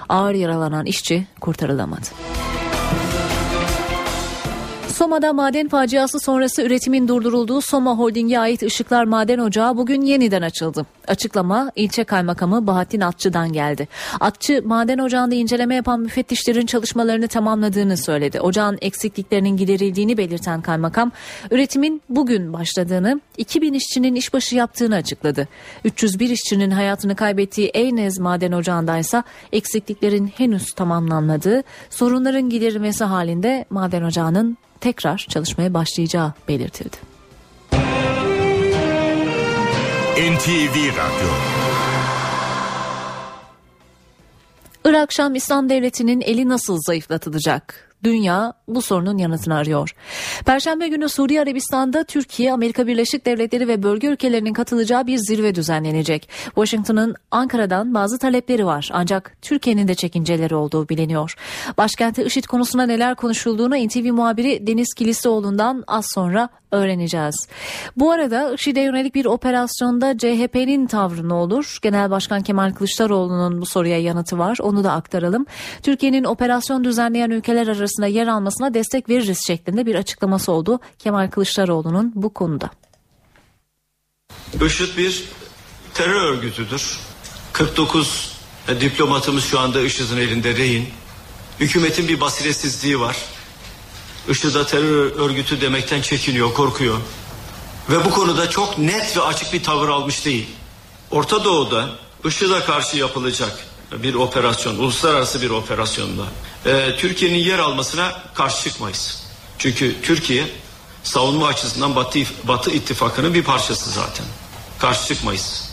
Ağır 0.09 0.33
yaralanan 0.33 0.85
işçi 0.85 1.27
kurtarılamadı. 1.41 2.07
Soma'da 4.97 5.33
maden 5.33 5.67
faciası 5.67 6.19
sonrası 6.19 6.61
üretimin 6.61 7.07
durdurulduğu 7.07 7.61
Soma 7.61 7.97
Holding'e 7.97 8.39
ait 8.39 8.63
Işıklar 8.63 9.03
Maden 9.03 9.39
Ocağı 9.39 9.77
bugün 9.77 10.01
yeniden 10.01 10.41
açıldı. 10.41 10.85
Açıklama 11.07 11.71
ilçe 11.75 12.03
kaymakamı 12.03 12.67
Bahattin 12.67 13.01
Atçı'dan 13.01 13.53
geldi. 13.53 13.87
Atçı 14.19 14.61
maden 14.65 14.97
ocağında 14.97 15.35
inceleme 15.35 15.75
yapan 15.75 15.99
müfettişlerin 15.99 16.65
çalışmalarını 16.65 17.27
tamamladığını 17.27 17.97
söyledi. 17.97 18.41
Ocağın 18.41 18.77
eksikliklerinin 18.81 19.57
giderildiğini 19.57 20.17
belirten 20.17 20.61
kaymakam 20.61 21.11
üretimin 21.51 22.01
bugün 22.09 22.53
başladığını 22.53 23.21
2000 23.37 23.73
işçinin 23.73 24.15
işbaşı 24.15 24.55
yaptığını 24.55 24.95
açıkladı. 24.95 25.47
301 25.85 26.29
işçinin 26.29 26.71
hayatını 26.71 27.15
kaybettiği 27.15 27.67
Eynez 27.67 28.19
Maden 28.19 28.51
Ocağı'nda 28.51 28.97
ise 28.97 29.23
eksikliklerin 29.51 30.27
henüz 30.27 30.65
tamamlanmadığı 30.75 31.63
sorunların 31.89 32.49
giderilmesi 32.49 33.03
halinde 33.03 33.65
maden 33.69 34.03
ocağının 34.03 34.57
tekrar 34.77 35.25
çalışmaya 35.29 35.73
başlayacağı 35.73 36.33
belirtildi. 36.47 36.97
NTV 40.17 40.75
Radyo 40.75 41.29
Irak 44.85 45.13
Şam 45.13 45.35
İslam 45.35 45.69
Devleti'nin 45.69 46.21
eli 46.21 46.49
nasıl 46.49 46.79
zayıflatılacak? 46.87 47.86
Dünya 48.03 48.53
bu 48.67 48.81
sorunun 48.81 49.17
yanıtını 49.17 49.55
arıyor. 49.55 49.95
Perşembe 50.45 50.87
günü 50.87 51.09
Suriye 51.09 51.41
Arabistan'da 51.41 52.03
Türkiye, 52.03 52.53
Amerika 52.53 52.87
Birleşik 52.87 53.25
Devletleri 53.25 53.67
ve 53.67 53.83
bölge 53.83 54.07
ülkelerinin 54.07 54.53
katılacağı 54.53 55.07
bir 55.07 55.17
zirve 55.17 55.55
düzenlenecek. 55.55 56.29
Washington'ın 56.45 57.15
Ankara'dan 57.31 57.93
bazı 57.93 58.17
talepleri 58.17 58.65
var 58.65 58.89
ancak 58.93 59.37
Türkiye'nin 59.41 59.87
de 59.87 59.95
çekinceleri 59.95 60.55
olduğu 60.55 60.89
biliniyor. 60.89 61.35
Başkenti 61.77 62.23
IŞİD 62.23 62.45
konusunda 62.45 62.85
neler 62.85 63.15
konuşulduğunu 63.15 63.75
NTV 63.75 64.13
muhabiri 64.13 64.67
Deniz 64.67 64.93
Kilisoğlu'ndan 64.93 65.83
az 65.87 66.05
sonra 66.13 66.49
öğreneceğiz. 66.71 67.47
Bu 67.97 68.11
arada 68.11 68.53
IŞİD'e 68.53 68.81
yönelik 68.81 69.15
bir 69.15 69.25
operasyonda 69.25 70.17
CHP'nin 70.17 70.87
tavrı 70.87 71.29
ne 71.29 71.33
olur? 71.33 71.77
Genel 71.81 72.11
Başkan 72.11 72.43
Kemal 72.43 72.73
Kılıçdaroğlu'nun 72.73 73.61
bu 73.61 73.65
soruya 73.65 74.01
yanıtı 74.01 74.37
var. 74.37 74.57
Onu 74.61 74.83
da 74.83 74.91
aktaralım. 74.91 75.45
Türkiye'nin 75.83 76.23
operasyon 76.23 76.83
düzenleyen 76.83 77.29
ülkeler 77.29 77.67
arasında 77.67 78.07
yer 78.07 78.27
almasına 78.27 78.73
destek 78.73 79.09
veririz 79.09 79.39
şeklinde 79.47 79.85
bir 79.85 79.95
açıklaması 79.95 80.51
oldu 80.51 80.79
Kemal 80.99 81.29
Kılıçdaroğlu'nun 81.29 82.11
bu 82.15 82.33
konuda. 82.33 82.69
IŞİD 84.65 84.97
bir 84.97 85.23
terör 85.93 86.21
örgütüdür. 86.21 86.99
49 87.53 88.37
diplomatımız 88.67 89.43
şu 89.43 89.59
anda 89.59 89.81
IŞİD'in 89.81 90.17
elinde 90.17 90.55
rehin. 90.55 90.89
Hükümetin 91.59 92.07
bir 92.07 92.21
basiretsizliği 92.21 92.99
var. 92.99 93.17
IŞİD'e 94.29 94.65
terör 94.65 95.19
örgütü 95.19 95.61
demekten 95.61 96.01
çekiniyor, 96.01 96.53
korkuyor. 96.53 96.97
Ve 97.89 98.05
bu 98.05 98.09
konuda 98.09 98.49
çok 98.49 98.77
net 98.77 99.17
ve 99.17 99.21
açık 99.21 99.53
bir 99.53 99.63
tavır 99.63 99.89
almış 99.89 100.25
değil. 100.25 100.47
Orta 101.11 101.43
Doğu'da 101.43 101.89
IŞİD'e 102.25 102.59
karşı 102.59 102.97
yapılacak 102.97 103.67
bir 103.91 104.13
operasyon, 104.13 104.75
uluslararası 104.75 105.41
bir 105.41 105.49
operasyonda 105.49 106.23
e, 106.65 106.95
Türkiye'nin 106.97 107.37
yer 107.37 107.59
almasına 107.59 108.21
karşı 108.33 108.63
çıkmayız. 108.69 109.23
Çünkü 109.57 110.01
Türkiye 110.01 110.47
savunma 111.03 111.47
açısından 111.47 111.95
Batı, 111.95 112.19
Batı 112.43 112.71
ittifakının 112.71 113.33
bir 113.33 113.43
parçası 113.43 113.89
zaten. 113.89 114.25
Karşı 114.79 115.07
çıkmayız. 115.07 115.69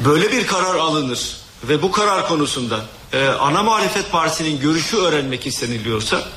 Böyle 0.00 0.32
bir 0.32 0.46
karar 0.46 0.74
alınır 0.74 1.36
ve 1.64 1.82
bu 1.82 1.90
karar 1.90 2.28
konusunda 2.28 2.80
e, 3.12 3.26
ana 3.26 3.62
muhalefet 3.62 4.12
partisinin 4.12 4.60
görüşü 4.60 4.96
öğrenmek 4.96 5.46
isteniliyorsa 5.46 6.28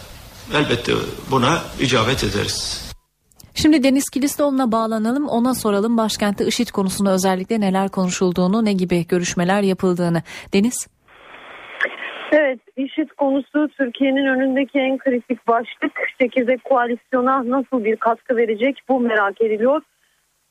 elbette 0.54 0.92
buna 1.32 1.62
icabet 1.80 2.24
ederiz. 2.24 2.86
Şimdi 3.54 3.84
Deniz 3.84 4.10
Kilistoğlu'na 4.10 4.72
bağlanalım 4.72 5.28
ona 5.28 5.54
soralım 5.54 5.98
başkentte 5.98 6.46
IŞİD 6.46 6.70
konusunda 6.70 7.14
özellikle 7.14 7.60
neler 7.60 7.90
konuşulduğunu 7.90 8.66
ne 8.66 8.74
gibi 8.74 9.08
görüşmeler 9.08 9.62
yapıldığını. 9.62 10.22
Deniz? 10.54 10.88
Evet, 12.32 12.60
IŞİD 12.78 13.10
konusu 13.18 13.68
Türkiye'nin 13.78 14.26
önündeki 14.26 14.80
en 14.80 14.98
kritik 14.98 15.48
başlık. 15.48 15.92
Çekirdek 16.22 16.64
koalisyona 16.64 17.50
nasıl 17.50 17.86
bir 17.86 17.96
katkı 17.96 18.38
verecek 18.38 18.82
bu 18.90 19.00
merak 19.00 19.42
ediliyor. 19.42 19.82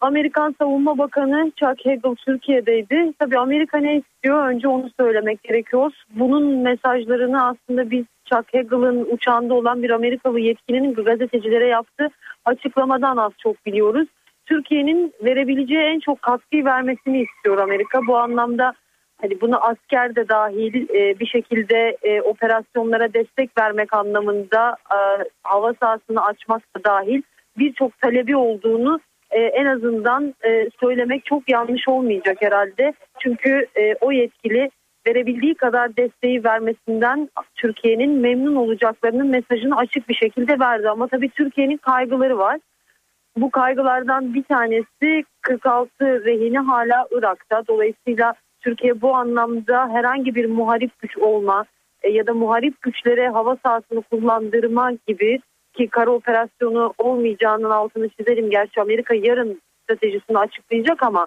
Amerikan 0.01 0.55
Savunma 0.59 0.99
Bakanı 0.99 1.53
Chuck 1.57 1.87
Hagel 1.87 2.15
Türkiye'deydi. 2.27 3.13
Tabii 3.19 3.39
Amerika 3.39 3.79
ne 3.79 3.97
istiyor 3.97 4.49
önce 4.49 4.69
onu 4.69 4.91
söylemek 5.01 5.43
gerekiyor. 5.43 5.93
Bunun 6.11 6.59
mesajlarını 6.59 7.47
aslında 7.47 7.91
biz 7.91 8.05
Chuck 8.25 8.55
Hagel'ın 8.55 9.07
uçağında 9.11 9.55
olan 9.55 9.83
bir 9.83 9.91
Amerikalı 9.91 10.41
yetkilinin 10.41 10.95
gazetecilere 10.95 11.67
yaptığı 11.67 12.09
açıklamadan 12.45 13.17
az 13.17 13.33
çok 13.39 13.67
biliyoruz. 13.67 14.09
Türkiye'nin 14.47 15.13
verebileceği 15.25 15.81
en 15.81 16.01
çok 16.01 16.23
katkıyı 16.23 16.65
vermesini 16.65 17.23
istiyor 17.23 17.59
Amerika. 17.59 18.01
Bu 18.07 18.17
anlamda 18.17 18.73
hani 19.21 19.41
bunu 19.41 19.65
asker 19.65 20.17
de 20.17 20.29
dahil 20.29 20.89
e, 20.89 21.19
bir 21.19 21.27
şekilde 21.27 21.97
e, 22.03 22.21
operasyonlara 22.21 23.15
destek 23.15 23.59
vermek 23.59 23.93
anlamında 23.93 24.77
e, 24.91 24.99
hava 25.43 25.75
sahasını 25.83 26.25
açmak 26.25 26.63
da 26.77 26.85
dahil 26.85 27.23
birçok 27.59 28.01
talebi 28.01 28.37
olduğunu 28.37 29.01
e, 29.31 29.41
en 29.41 29.67
azından 29.67 30.35
e, 30.45 30.69
söylemek 30.81 31.25
çok 31.25 31.51
yanlış 31.51 31.89
olmayacak 31.89 32.37
herhalde. 32.41 32.93
Çünkü 33.19 33.67
e, 33.77 33.95
o 34.01 34.13
yetkili 34.13 34.71
verebildiği 35.07 35.55
kadar 35.55 35.97
desteği 35.97 36.45
vermesinden 36.45 37.29
Türkiye'nin 37.55 38.11
memnun 38.11 38.55
olacaklarının 38.55 39.27
mesajını 39.27 39.77
açık 39.77 40.09
bir 40.09 40.15
şekilde 40.15 40.59
verdi. 40.59 40.89
Ama 40.89 41.09
tabii 41.09 41.29
Türkiye'nin 41.29 41.77
kaygıları 41.77 42.39
var. 42.39 42.61
Bu 43.37 43.51
kaygılardan 43.51 44.35
bir 44.35 44.43
tanesi 44.43 45.25
46 45.43 46.25
rehini 46.25 46.59
hala 46.59 47.07
Irak'ta. 47.11 47.67
Dolayısıyla 47.67 48.35
Türkiye 48.61 49.01
bu 49.01 49.15
anlamda 49.15 49.89
herhangi 49.89 50.35
bir 50.35 50.47
muharip 50.47 50.99
güç 50.99 51.19
olma 51.19 51.65
e, 52.03 52.11
ya 52.11 52.27
da 52.27 52.35
muharip 52.35 52.83
güçlere 52.83 53.29
hava 53.29 53.57
sahasını 53.63 54.03
kullandırma 54.03 54.93
gibi 55.07 55.39
ki 55.77 55.89
kara 55.89 56.11
operasyonu 56.11 56.95
olmayacağının 56.99 57.71
altını 57.71 58.09
çizelim. 58.09 58.51
Gerçi 58.51 58.81
Amerika 58.81 59.15
yarın 59.15 59.61
stratejisini 59.83 60.39
açıklayacak 60.39 61.03
ama 61.03 61.27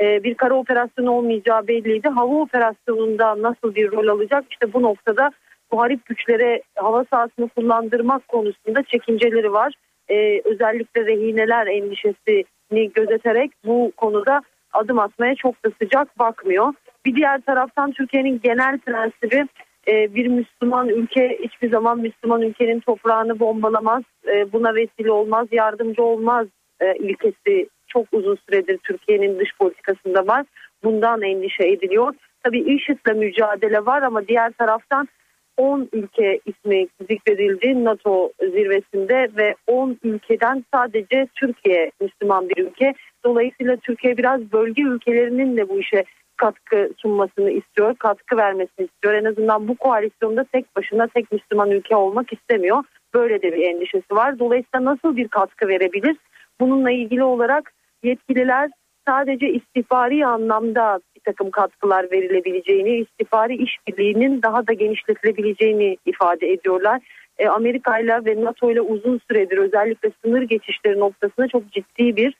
e, 0.00 0.24
bir 0.24 0.34
kara 0.34 0.54
operasyonu 0.54 1.10
olmayacağı 1.10 1.68
belliydi. 1.68 2.08
Hava 2.08 2.34
operasyonunda 2.34 3.42
nasıl 3.42 3.74
bir 3.74 3.92
rol 3.92 4.08
alacak? 4.08 4.44
İşte 4.50 4.72
bu 4.72 4.82
noktada 4.82 5.30
muharip 5.72 6.06
güçlere 6.06 6.62
hava 6.76 7.04
sahasını 7.04 7.48
kullandırmak 7.48 8.28
konusunda 8.28 8.82
çekinceleri 8.82 9.52
var. 9.52 9.74
E, 10.08 10.40
özellikle 10.44 11.06
rehineler 11.06 11.66
endişesini 11.66 12.92
gözeterek 12.92 13.50
bu 13.64 13.92
konuda 13.96 14.42
adım 14.72 14.98
atmaya 14.98 15.34
çok 15.34 15.64
da 15.64 15.70
sıcak 15.82 16.18
bakmıyor. 16.18 16.72
Bir 17.04 17.16
diğer 17.16 17.40
taraftan 17.40 17.92
Türkiye'nin 17.92 18.40
genel 18.42 18.78
prensibi 18.78 19.46
e, 19.88 20.14
bir 20.14 20.26
Müslüman 20.26 20.88
ülke 20.88 21.38
hiçbir 21.44 21.70
zaman 21.70 21.98
Müslüman 21.98 22.42
ülkenin 22.42 22.80
toprağını 22.80 23.40
bombalamaz, 23.40 24.02
e, 24.26 24.52
buna 24.52 24.74
vesile 24.74 25.10
olmaz, 25.10 25.48
yardımcı 25.52 26.02
olmaz 26.02 26.46
e, 26.80 26.96
ilkesi 26.96 27.68
çok 27.92 28.06
uzun 28.12 28.38
süredir 28.48 28.78
Türkiye'nin 28.78 29.38
dış 29.38 29.56
politikasında 29.58 30.26
var. 30.26 30.46
Bundan 30.84 31.22
endişe 31.22 31.64
ediliyor. 31.64 32.14
Tabii 32.44 32.60
IŞİD'le 32.60 33.16
mücadele 33.16 33.86
var 33.86 34.02
ama 34.02 34.28
diğer 34.28 34.52
taraftan 34.52 35.08
10 35.56 35.88
ülke 35.92 36.40
ismi 36.46 36.86
zikredildi 37.10 37.84
NATO 37.84 38.32
zirvesinde 38.40 39.28
ve 39.36 39.54
10 39.66 39.98
ülkeden 40.02 40.64
sadece 40.74 41.26
Türkiye 41.34 41.90
Müslüman 42.00 42.48
bir 42.48 42.64
ülke. 42.64 42.94
Dolayısıyla 43.24 43.76
Türkiye 43.76 44.16
biraz 44.16 44.52
bölge 44.52 44.82
ülkelerinin 44.82 45.56
de 45.56 45.68
bu 45.68 45.80
işe 45.80 46.04
katkı 46.36 46.90
sunmasını 46.98 47.50
istiyor, 47.50 47.96
katkı 47.96 48.36
vermesini 48.36 48.86
istiyor. 48.86 49.14
En 49.14 49.24
azından 49.24 49.68
bu 49.68 49.76
koalisyonda 49.76 50.44
tek 50.44 50.76
başına 50.76 51.06
tek 51.06 51.32
Müslüman 51.32 51.70
ülke 51.70 51.96
olmak 51.96 52.32
istemiyor. 52.32 52.84
Böyle 53.14 53.42
de 53.42 53.52
bir 53.52 53.62
endişesi 53.62 54.14
var. 54.14 54.38
Dolayısıyla 54.38 54.84
nasıl 54.84 55.16
bir 55.16 55.28
katkı 55.28 55.68
verebilir? 55.68 56.16
Bununla 56.60 56.90
ilgili 56.90 57.24
olarak 57.24 57.72
yetkililer 58.02 58.70
sadece 59.08 59.48
istihbari 59.48 60.26
anlamda 60.26 61.00
bir 61.16 61.20
takım 61.20 61.50
katkılar 61.50 62.10
verilebileceğini, 62.10 62.96
istihbari 62.98 63.56
işbirliğinin 63.56 64.42
daha 64.42 64.66
da 64.66 64.72
genişletilebileceğini 64.72 65.96
ifade 66.06 66.52
ediyorlar. 66.52 67.00
E, 67.38 67.48
Amerika 67.48 67.98
ile 67.98 68.24
ve 68.24 68.44
NATO 68.44 68.70
ile 68.70 68.80
uzun 68.80 69.20
süredir 69.30 69.58
özellikle 69.58 70.10
sınır 70.24 70.42
geçişleri 70.42 71.00
noktasında 71.00 71.48
çok 71.48 71.72
ciddi 71.72 72.16
bir 72.16 72.34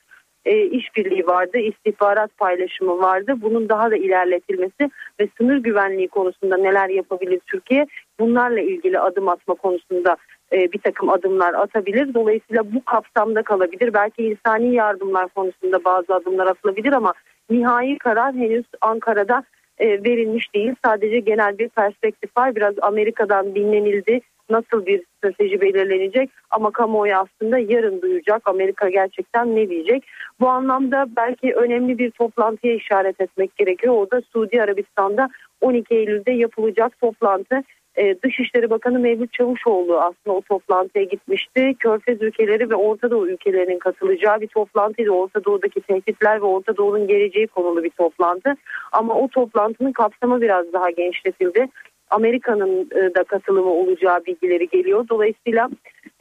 e, 0.45 0.67
işbirliği 0.67 1.27
vardı, 1.27 1.59
istihbarat 1.59 2.39
paylaşımı 2.39 2.99
vardı. 2.99 3.35
Bunun 3.37 3.69
daha 3.69 3.91
da 3.91 3.97
ilerletilmesi 3.97 4.91
ve 5.21 5.29
sınır 5.39 5.57
güvenliği 5.57 6.09
konusunda 6.09 6.57
neler 6.57 6.89
yapabilir 6.89 7.41
Türkiye 7.47 7.87
bunlarla 8.21 8.61
ilgili 8.61 8.99
adım 8.99 9.29
atma 9.29 9.55
konusunda 9.55 10.17
bir 10.53 10.79
takım 10.79 11.09
adımlar 11.09 11.55
atabilir. 11.55 12.15
Dolayısıyla 12.15 12.75
bu 12.75 12.85
kapsamda 12.85 13.43
kalabilir. 13.43 13.95
Belki 13.95 14.23
insani 14.23 14.75
yardımlar 14.75 15.29
konusunda 15.29 15.85
bazı 15.85 16.15
adımlar 16.15 16.47
atılabilir 16.47 16.93
ama 16.93 17.15
nihai 17.51 17.99
karar 17.99 18.35
henüz 18.35 18.65
Ankara'da 18.81 19.45
e, 19.79 20.05
verilmiş 20.05 20.55
değil. 20.55 20.75
Sadece 20.85 21.19
genel 21.19 21.59
bir 21.59 21.69
perspektif 21.69 22.37
var. 22.37 22.57
Biraz 22.57 22.75
Amerika'dan 22.83 23.55
dinlenildi. 23.55 24.21
Nasıl 24.51 24.87
bir 24.87 25.03
strateji 25.17 25.61
belirlenecek 25.61 26.31
ama 26.51 26.71
kamuoyu 26.71 27.17
aslında 27.17 27.59
yarın 27.59 28.03
duyacak. 28.03 28.49
Amerika 28.49 28.89
gerçekten 28.89 29.57
ne 29.57 29.71
diyecek? 29.71 30.05
Bu 30.41 30.49
anlamda 30.49 31.07
belki 31.17 31.55
önemli 31.55 31.99
bir 31.99 32.11
toplantıya 32.11 32.75
işaret 32.75 33.21
etmek 33.21 33.57
gerekiyor. 33.57 33.95
O 33.95 34.11
da 34.11 34.21
Suudi 34.33 34.63
Arabistan'da 34.63 35.29
12 35.61 35.95
Eylül'de 35.95 36.33
yapılacak 36.33 37.01
toplantı. 37.01 37.63
E, 37.97 38.23
Dışişleri 38.23 38.71
Bakanı 38.71 38.99
Mevlüt 38.99 39.33
Çavuşoğlu 39.33 40.01
aslında 40.01 40.37
o 40.37 40.41
toplantıya 40.41 41.05
gitmişti. 41.05 41.75
Körfez 41.79 42.23
ülkeleri 42.23 42.71
ve 42.71 42.75
Orta 42.75 43.11
Doğu 43.11 43.29
ülkelerinin 43.29 43.79
katılacağı 43.79 44.41
bir 44.41 44.49
toplantıydı. 44.49 45.11
Orta 45.11 45.45
Doğu'daki 45.45 45.81
tehditler 45.81 46.37
ve 46.37 46.45
Orta 46.45 46.77
Doğu'nun 46.77 47.07
geleceği 47.07 47.47
konulu 47.47 47.85
bir 47.85 47.91
toplantı. 47.91 48.55
Ama 48.93 49.15
o 49.15 49.29
toplantının 49.29 49.93
kapsamı 49.93 50.41
biraz 50.41 50.73
daha 50.73 50.91
genişletildi. 50.91 51.69
Amerika'nın 52.13 52.91
e, 52.91 53.15
da 53.15 53.25
katılımı 53.25 53.71
olacağı 53.71 54.25
bilgileri 54.27 54.69
geliyor. 54.69 55.09
Dolayısıyla 55.09 55.69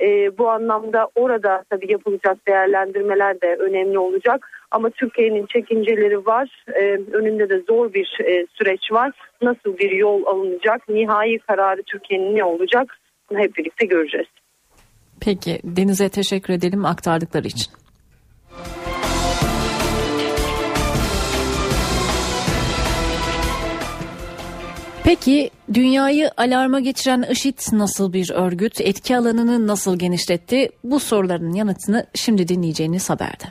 e, 0.02 0.38
bu 0.38 0.50
anlamda 0.50 1.08
orada 1.16 1.64
tabii 1.70 1.92
yapılacak 1.92 2.48
değerlendirmeler 2.48 3.42
de 3.42 3.56
önemli 3.56 4.00
olacak. 4.00 4.48
Ama 4.72 4.90
Türkiye'nin 4.90 5.46
çekinceleri 5.46 6.26
var. 6.26 6.66
E, 6.74 6.82
önünde 7.14 7.50
de 7.50 7.62
zor 7.70 7.94
bir 7.94 8.06
süreç 8.54 8.92
var. 8.92 9.12
Nasıl 9.42 9.78
bir 9.78 9.92
yol 9.92 10.26
alınacak? 10.26 10.90
Nihai 10.90 11.40
kararı 11.40 11.84
Türkiye'nin 11.84 12.36
ne 12.36 12.44
olacak? 12.44 12.98
Bunu 13.30 13.40
hep 13.40 13.56
birlikte 13.58 13.86
göreceğiz. 13.86 14.28
Peki 15.22 15.60
Deniz'e 15.64 16.10
teşekkür 16.10 16.54
edelim 16.54 16.86
aktardıkları 16.86 17.48
için. 17.48 17.72
Peki 25.04 25.50
dünyayı 25.74 26.32
alarma 26.38 26.80
geçiren 26.80 27.26
IŞİD 27.32 27.60
nasıl 27.72 28.14
bir 28.14 28.32
örgüt, 28.32 28.82
etki 28.82 29.18
alanını 29.18 29.68
nasıl 29.68 30.00
genişletti? 30.00 30.70
Bu 30.84 31.00
soruların 31.00 31.54
yanıtını 31.54 32.06
şimdi 32.16 32.48
dinleyeceğiniz 32.48 33.10
haberde. 33.10 33.44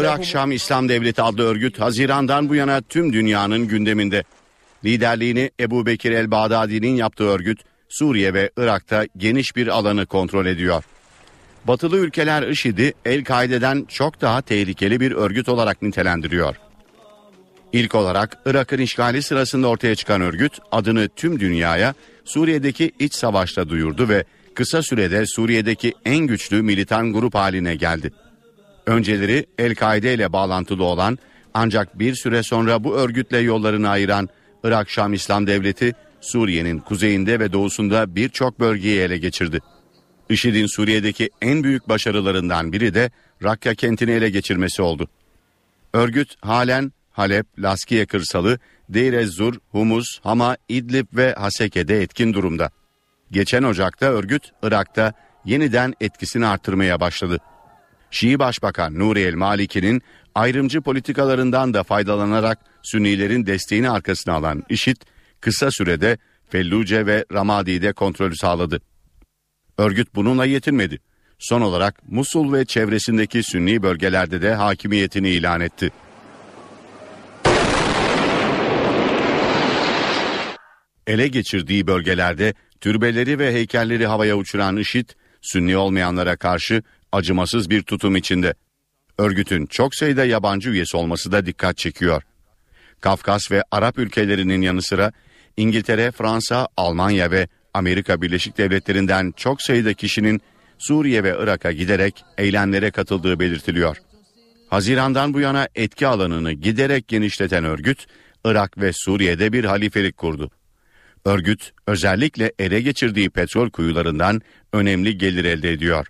Irak 0.00 0.24
Şam 0.24 0.52
İslam 0.52 0.88
Devleti 0.88 1.22
adlı 1.22 1.42
örgüt 1.42 1.80
Haziran'dan 1.80 2.48
bu 2.48 2.54
yana 2.54 2.80
tüm 2.80 3.12
dünyanın 3.12 3.68
gündeminde. 3.68 4.24
Liderliğini 4.84 5.50
Ebu 5.60 5.86
Bekir 5.86 6.12
el-Bağdadi'nin 6.12 6.96
yaptığı 6.96 7.24
örgüt 7.28 7.60
Suriye 7.88 8.34
ve 8.34 8.50
Irak'ta 8.56 9.06
geniş 9.16 9.56
bir 9.56 9.68
alanı 9.68 10.06
kontrol 10.06 10.46
ediyor. 10.46 10.84
Batılı 11.64 11.96
ülkeler 11.96 12.48
IŞİD'i 12.48 12.94
El-Kaide'den 13.04 13.84
çok 13.88 14.20
daha 14.20 14.42
tehlikeli 14.42 15.00
bir 15.00 15.12
örgüt 15.12 15.48
olarak 15.48 15.82
nitelendiriyor. 15.82 16.56
İlk 17.72 17.94
olarak 17.94 18.38
Irak'ın 18.46 18.78
işgali 18.78 19.22
sırasında 19.22 19.68
ortaya 19.68 19.94
çıkan 19.94 20.20
örgüt 20.20 20.58
adını 20.72 21.08
tüm 21.16 21.40
dünyaya 21.40 21.94
Suriye'deki 22.24 22.92
iç 22.98 23.14
savaşta 23.14 23.68
duyurdu 23.68 24.08
ve 24.08 24.24
kısa 24.54 24.82
sürede 24.82 25.26
Suriye'deki 25.26 25.94
en 26.04 26.18
güçlü 26.18 26.62
militan 26.62 27.12
grup 27.12 27.34
haline 27.34 27.74
geldi. 27.74 28.12
Önceleri 28.86 29.46
El-Kaide 29.58 30.14
ile 30.14 30.32
bağlantılı 30.32 30.84
olan 30.84 31.18
ancak 31.54 31.98
bir 31.98 32.14
süre 32.14 32.42
sonra 32.42 32.84
bu 32.84 32.96
örgütle 32.96 33.38
yollarını 33.38 33.88
ayıran 33.88 34.28
Irak 34.64 34.90
Şam 34.90 35.12
İslam 35.12 35.46
Devleti 35.46 35.94
Suriye'nin 36.20 36.78
kuzeyinde 36.78 37.40
ve 37.40 37.52
doğusunda 37.52 38.16
birçok 38.16 38.60
bölgeyi 38.60 39.00
ele 39.00 39.18
geçirdi. 39.18 39.60
IŞİD'in 40.30 40.66
Suriye'deki 40.66 41.30
en 41.42 41.64
büyük 41.64 41.88
başarılarından 41.88 42.72
biri 42.72 42.94
de 42.94 43.10
Rakka 43.44 43.74
kentini 43.74 44.10
ele 44.10 44.30
geçirmesi 44.30 44.82
oldu. 44.82 45.08
Örgüt 45.92 46.34
halen 46.40 46.92
Halep, 47.18 47.46
Laskiye 47.58 48.06
kırsalı, 48.06 48.58
Deir 48.88 49.12
ez-Zur, 49.12 49.54
Humus, 49.70 50.06
Hama, 50.22 50.56
İdlib 50.68 51.06
ve 51.12 51.34
Haseke'de 51.34 52.02
etkin 52.02 52.34
durumda. 52.34 52.70
Geçen 53.30 53.62
Ocak'ta 53.62 54.06
örgüt 54.06 54.50
Irak'ta 54.62 55.12
yeniden 55.44 55.94
etkisini 56.00 56.46
artırmaya 56.46 57.00
başladı. 57.00 57.38
Şii 58.10 58.38
Başbakan 58.38 58.98
Nuri 58.98 59.20
el 59.20 59.34
Maliki'nin 59.34 60.02
ayrımcı 60.34 60.80
politikalarından 60.80 61.74
da 61.74 61.82
faydalanarak 61.82 62.58
Sünnilerin 62.82 63.46
desteğini 63.46 63.90
arkasına 63.90 64.34
alan 64.34 64.62
IŞİD 64.68 64.96
kısa 65.40 65.70
sürede 65.70 66.18
Felluce 66.48 67.06
ve 67.06 67.24
Ramadi'de 67.32 67.92
kontrolü 67.92 68.36
sağladı. 68.36 68.80
Örgüt 69.78 70.14
bununla 70.14 70.44
yetinmedi. 70.44 70.98
Son 71.38 71.60
olarak 71.60 72.08
Musul 72.08 72.52
ve 72.52 72.64
çevresindeki 72.64 73.42
Sünni 73.42 73.82
bölgelerde 73.82 74.42
de 74.42 74.54
hakimiyetini 74.54 75.28
ilan 75.28 75.60
etti. 75.60 75.90
Ele 81.08 81.28
geçirdiği 81.28 81.86
bölgelerde 81.86 82.54
türbeleri 82.80 83.38
ve 83.38 83.52
heykelleri 83.52 84.06
havaya 84.06 84.36
uçuran 84.36 84.76
IŞİD, 84.76 85.08
Sünni 85.42 85.76
olmayanlara 85.76 86.36
karşı 86.36 86.82
acımasız 87.12 87.70
bir 87.70 87.82
tutum 87.82 88.16
içinde. 88.16 88.54
Örgütün 89.18 89.66
çok 89.66 89.94
sayıda 89.94 90.24
yabancı 90.24 90.70
üyesi 90.70 90.96
olması 90.96 91.32
da 91.32 91.46
dikkat 91.46 91.76
çekiyor. 91.76 92.22
Kafkas 93.00 93.50
ve 93.50 93.62
Arap 93.70 93.98
ülkelerinin 93.98 94.62
yanı 94.62 94.82
sıra 94.82 95.12
İngiltere, 95.56 96.10
Fransa, 96.10 96.68
Almanya 96.76 97.30
ve 97.30 97.48
Amerika 97.74 98.22
Birleşik 98.22 98.58
Devletleri'nden 98.58 99.32
çok 99.36 99.62
sayıda 99.62 99.94
kişinin 99.94 100.40
Suriye 100.78 101.24
ve 101.24 101.36
Irak'a 101.38 101.72
giderek 101.72 102.24
eylemlere 102.38 102.90
katıldığı 102.90 103.40
belirtiliyor. 103.40 103.96
Hazirandan 104.70 105.34
bu 105.34 105.40
yana 105.40 105.68
etki 105.74 106.06
alanını 106.06 106.52
giderek 106.52 107.08
genişleten 107.08 107.64
örgüt, 107.64 108.06
Irak 108.44 108.78
ve 108.78 108.92
Suriye'de 108.92 109.52
bir 109.52 109.64
halifelik 109.64 110.16
kurdu. 110.16 110.50
Örgüt 111.24 111.72
özellikle 111.86 112.52
ele 112.58 112.80
geçirdiği 112.80 113.30
petrol 113.30 113.70
kuyularından 113.70 114.42
önemli 114.72 115.18
gelir 115.18 115.44
elde 115.44 115.72
ediyor. 115.72 116.06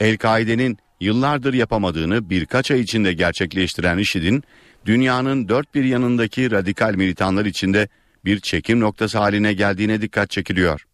El-Kaide'nin 0.00 0.78
yıllardır 1.00 1.54
yapamadığını 1.54 2.30
birkaç 2.30 2.70
ay 2.70 2.80
içinde 2.80 3.12
gerçekleştiren 3.12 3.98
IŞİD'in 3.98 4.44
dünyanın 4.86 5.48
dört 5.48 5.74
bir 5.74 5.84
yanındaki 5.84 6.50
radikal 6.50 6.94
militanlar 6.94 7.44
içinde 7.44 7.88
bir 8.24 8.40
çekim 8.40 8.80
noktası 8.80 9.18
haline 9.18 9.52
geldiğine 9.52 10.02
dikkat 10.02 10.30
çekiliyor. 10.30 10.86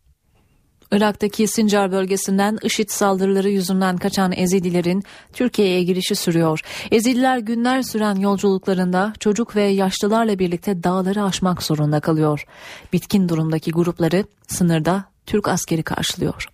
Irak'taki 0.93 1.49
Sincar 1.49 1.93
bölgesinden 1.93 2.59
IŞİD 2.63 2.91
saldırıları 2.91 3.51
yüzünden 3.51 3.97
kaçan 3.97 4.33
Ezidilerin 4.37 5.05
Türkiye'ye 5.33 5.83
girişi 5.83 6.15
sürüyor. 6.15 6.61
Ezidiler 6.91 7.39
günler 7.39 7.83
süren 7.83 8.17
yolculuklarında 8.17 9.13
çocuk 9.21 9.57
ve 9.57 9.63
yaşlılarla 9.63 10.39
birlikte 10.39 10.83
dağları 10.83 11.25
aşmak 11.25 11.63
zorunda 11.63 12.01
kalıyor. 12.01 12.45
Bitkin 12.93 13.29
durumdaki 13.29 13.71
grupları 13.71 14.25
sınırda 14.49 15.05
Türk 15.27 15.49
askeri 15.49 15.83
karşılıyor. 15.83 16.49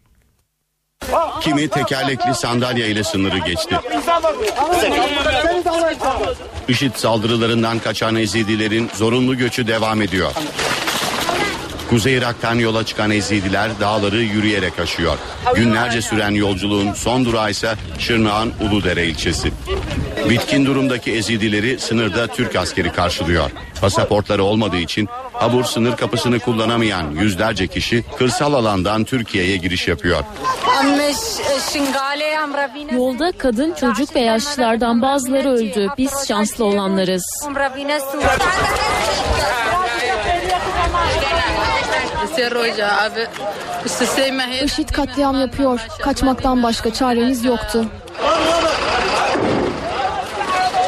Kimi 1.41 1.69
tekerlekli 1.69 2.35
sandalye 2.35 2.89
ile 2.89 3.05
sınırı 3.05 3.39
geçti. 3.39 3.77
IŞİD 6.69 6.95
saldırılarından 6.95 7.79
kaçan 7.79 8.17
Ezidilerin 8.17 8.91
zorunlu 8.95 9.37
göçü 9.37 9.67
devam 9.67 10.03
ediyor. 10.03 10.33
Kuzey 11.91 12.15
Irak'tan 12.15 12.55
yola 12.55 12.87
çıkan 12.87 13.11
Ezidiler 13.11 13.71
dağları 13.81 14.17
yürüyerek 14.17 14.79
aşıyor. 14.79 15.19
Günlerce 15.55 16.03
süren 16.03 16.31
yolculuğun 16.31 16.93
son 16.93 17.25
durağı 17.25 17.51
ise 17.51 17.75
Şırnak'ın 17.99 18.53
Uludere 18.61 19.07
ilçesi. 19.07 19.53
Bitkin 20.31 20.67
durumdaki 20.67 21.13
Ezidileri 21.13 21.79
sınırda 21.79 22.27
Türk 22.27 22.57
askeri 22.57 22.93
karşılıyor. 22.93 23.51
Pasaportları 23.81 24.45
olmadığı 24.45 24.79
için 24.79 25.09
Habur 25.33 25.65
sınır 25.65 25.97
kapısını 25.97 26.39
kullanamayan 26.39 27.11
yüzlerce 27.11 27.67
kişi 27.67 28.05
kırsal 28.19 28.53
alandan 28.53 29.05
Türkiye'ye 29.05 29.57
giriş 29.57 29.89
yapıyor. 29.89 30.25
Yolda 32.93 33.33
kadın, 33.33 33.75
çocuk 33.75 34.15
ve 34.17 34.21
yaşlılardan 34.21 35.03
bazıları 35.03 35.51
öldü. 35.51 35.89
Biz 35.99 36.29
şanslı 36.29 36.65
olanlarız. 36.65 37.25
IŞİD 44.65 44.89
katliam 44.89 45.41
yapıyor. 45.41 45.81
Kaçmaktan 46.03 46.63
başka 46.63 46.93
çaremiz 46.93 47.45
yoktu. 47.45 47.85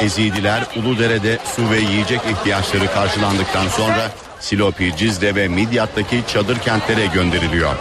Ezidiler 0.01 0.63
Uludere'de 0.75 1.39
su 1.55 1.69
ve 1.69 1.79
yiyecek 1.79 2.21
ihtiyaçları 2.31 2.93
karşılandıktan 2.93 3.67
sonra 3.67 4.11
Silopi, 4.39 4.97
Cizre 4.97 5.35
ve 5.35 5.47
Midyat'taki 5.47 6.23
çadır 6.27 6.59
kentlere 6.59 7.05
gönderiliyor. 7.05 7.75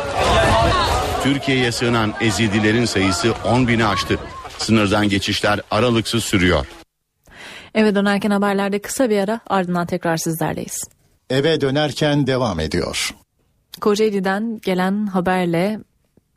Türkiye'ye 1.22 1.72
sığınan 1.72 2.14
Ezidilerin 2.20 2.84
sayısı 2.84 3.34
10 3.44 3.68
bini 3.68 3.86
aştı. 3.86 4.18
Sınırdan 4.58 5.08
geçişler 5.08 5.60
aralıksız 5.70 6.24
sürüyor. 6.24 6.66
Eve 7.74 7.94
dönerken 7.94 8.30
haberlerde 8.30 8.78
kısa 8.78 9.10
bir 9.10 9.18
ara 9.18 9.40
ardından 9.46 9.86
tekrar 9.86 10.16
sizlerleyiz. 10.16 10.84
Eve 11.30 11.60
dönerken 11.60 12.26
devam 12.26 12.60
ediyor. 12.60 13.14
Kocaeli'den 13.80 14.58
gelen 14.62 15.06
haberle 15.06 15.80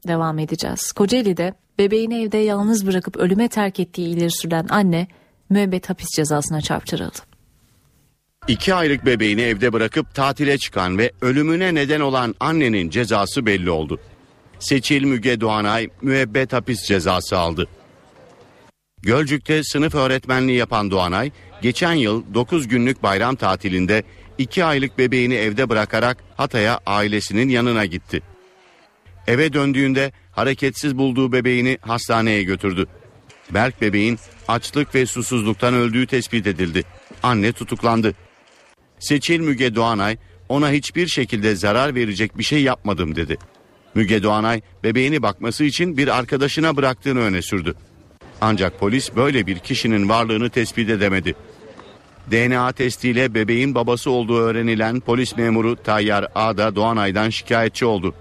devam 0.07 0.39
edeceğiz. 0.39 0.91
Kocaeli'de 0.91 1.53
bebeğini 1.79 2.23
evde 2.23 2.37
yalnız 2.37 2.87
bırakıp 2.87 3.17
ölüme 3.17 3.47
terk 3.47 3.79
ettiği 3.79 4.07
ileri 4.07 4.31
sürülen 4.31 4.67
anne 4.69 5.07
müebbet 5.49 5.89
hapis 5.89 6.07
cezasına 6.15 6.61
çarptırıldı. 6.61 7.17
İki 8.47 8.73
aylık 8.73 9.05
bebeğini 9.05 9.41
evde 9.41 9.73
bırakıp 9.73 10.15
tatile 10.15 10.57
çıkan 10.57 10.97
ve 10.97 11.11
ölümüne 11.21 11.75
neden 11.75 11.99
olan 11.99 12.35
annenin 12.39 12.89
cezası 12.89 13.45
belli 13.45 13.69
oldu. 13.69 13.99
Seçil 14.59 15.03
Müge 15.03 15.41
Doğanay 15.41 15.89
müebbet 16.01 16.53
hapis 16.53 16.83
cezası 16.83 17.37
aldı. 17.37 17.67
Gölcük'te 19.03 19.63
sınıf 19.63 19.95
öğretmenliği 19.95 20.57
yapan 20.57 20.91
Doğanay, 20.91 21.31
geçen 21.61 21.93
yıl 21.93 22.33
9 22.33 22.67
günlük 22.67 23.03
bayram 23.03 23.35
tatilinde 23.35 24.03
2 24.37 24.65
aylık 24.65 24.97
bebeğini 24.97 25.33
evde 25.33 25.69
bırakarak 25.69 26.17
Hatay'a 26.37 26.79
ailesinin 26.85 27.49
yanına 27.49 27.85
gitti. 27.85 28.21
Eve 29.27 29.53
döndüğünde 29.53 30.11
hareketsiz 30.31 30.97
bulduğu 30.97 31.31
bebeğini 31.31 31.77
hastaneye 31.81 32.43
götürdü. 32.43 32.87
Berk 33.49 33.81
bebeğin 33.81 34.19
açlık 34.47 34.95
ve 34.95 35.05
susuzluktan 35.05 35.73
öldüğü 35.73 36.07
tespit 36.07 36.47
edildi. 36.47 36.83
Anne 37.23 37.51
tutuklandı. 37.51 38.15
Seçil 38.99 39.39
Müge 39.39 39.75
Doğanay 39.75 40.17
ona 40.49 40.71
hiçbir 40.71 41.07
şekilde 41.07 41.55
zarar 41.55 41.95
verecek 41.95 42.37
bir 42.37 42.43
şey 42.43 42.63
yapmadım 42.63 43.15
dedi. 43.15 43.37
Müge 43.95 44.23
Doğanay 44.23 44.61
bebeğini 44.83 45.21
bakması 45.21 45.63
için 45.63 45.97
bir 45.97 46.17
arkadaşına 46.17 46.75
bıraktığını 46.75 47.19
öne 47.19 47.41
sürdü. 47.41 47.75
Ancak 48.45 48.79
polis 48.79 49.15
böyle 49.15 49.47
bir 49.47 49.59
kişinin 49.59 50.09
varlığını 50.09 50.49
tespit 50.49 50.89
edemedi. 50.89 51.35
DNA 52.31 52.71
testiyle 52.71 53.33
bebeğin 53.33 53.75
babası 53.75 54.11
olduğu 54.11 54.37
öğrenilen 54.37 54.99
polis 54.99 55.37
memuru 55.37 55.75
Tayyar 55.75 56.27
Ağda 56.35 56.75
Doğanay'dan 56.75 57.29
şikayetçi 57.29 57.85
oldu. 57.85 58.13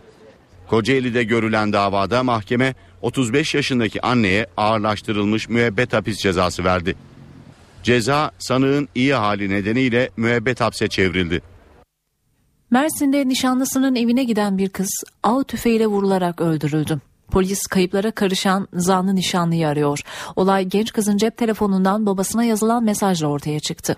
Kocaeli'de 0.68 1.24
görülen 1.24 1.72
davada 1.72 2.22
mahkeme 2.22 2.74
35 3.00 3.54
yaşındaki 3.54 4.02
anneye 4.02 4.46
ağırlaştırılmış 4.56 5.48
müebbet 5.48 5.92
hapis 5.92 6.18
cezası 6.18 6.64
verdi. 6.64 6.94
Ceza 7.82 8.30
sanığın 8.38 8.88
iyi 8.94 9.14
hali 9.14 9.50
nedeniyle 9.50 10.10
müebbet 10.16 10.60
hapse 10.60 10.88
çevrildi. 10.88 11.42
Mersin'de 12.70 13.28
nişanlısının 13.28 13.94
evine 13.94 14.24
giden 14.24 14.58
bir 14.58 14.68
kız 14.68 15.04
av 15.22 15.42
tüfeğiyle 15.42 15.86
vurularak 15.86 16.40
öldürüldü. 16.40 17.00
Polis 17.32 17.66
kayıplara 17.66 18.10
karışan 18.10 18.68
zanlı 18.72 19.14
nişanlıyı 19.14 19.68
arıyor. 19.68 20.00
Olay 20.36 20.64
genç 20.64 20.92
kızın 20.92 21.16
cep 21.16 21.36
telefonundan 21.36 22.06
babasına 22.06 22.44
yazılan 22.44 22.84
mesajla 22.84 23.26
ortaya 23.26 23.60
çıktı. 23.60 23.96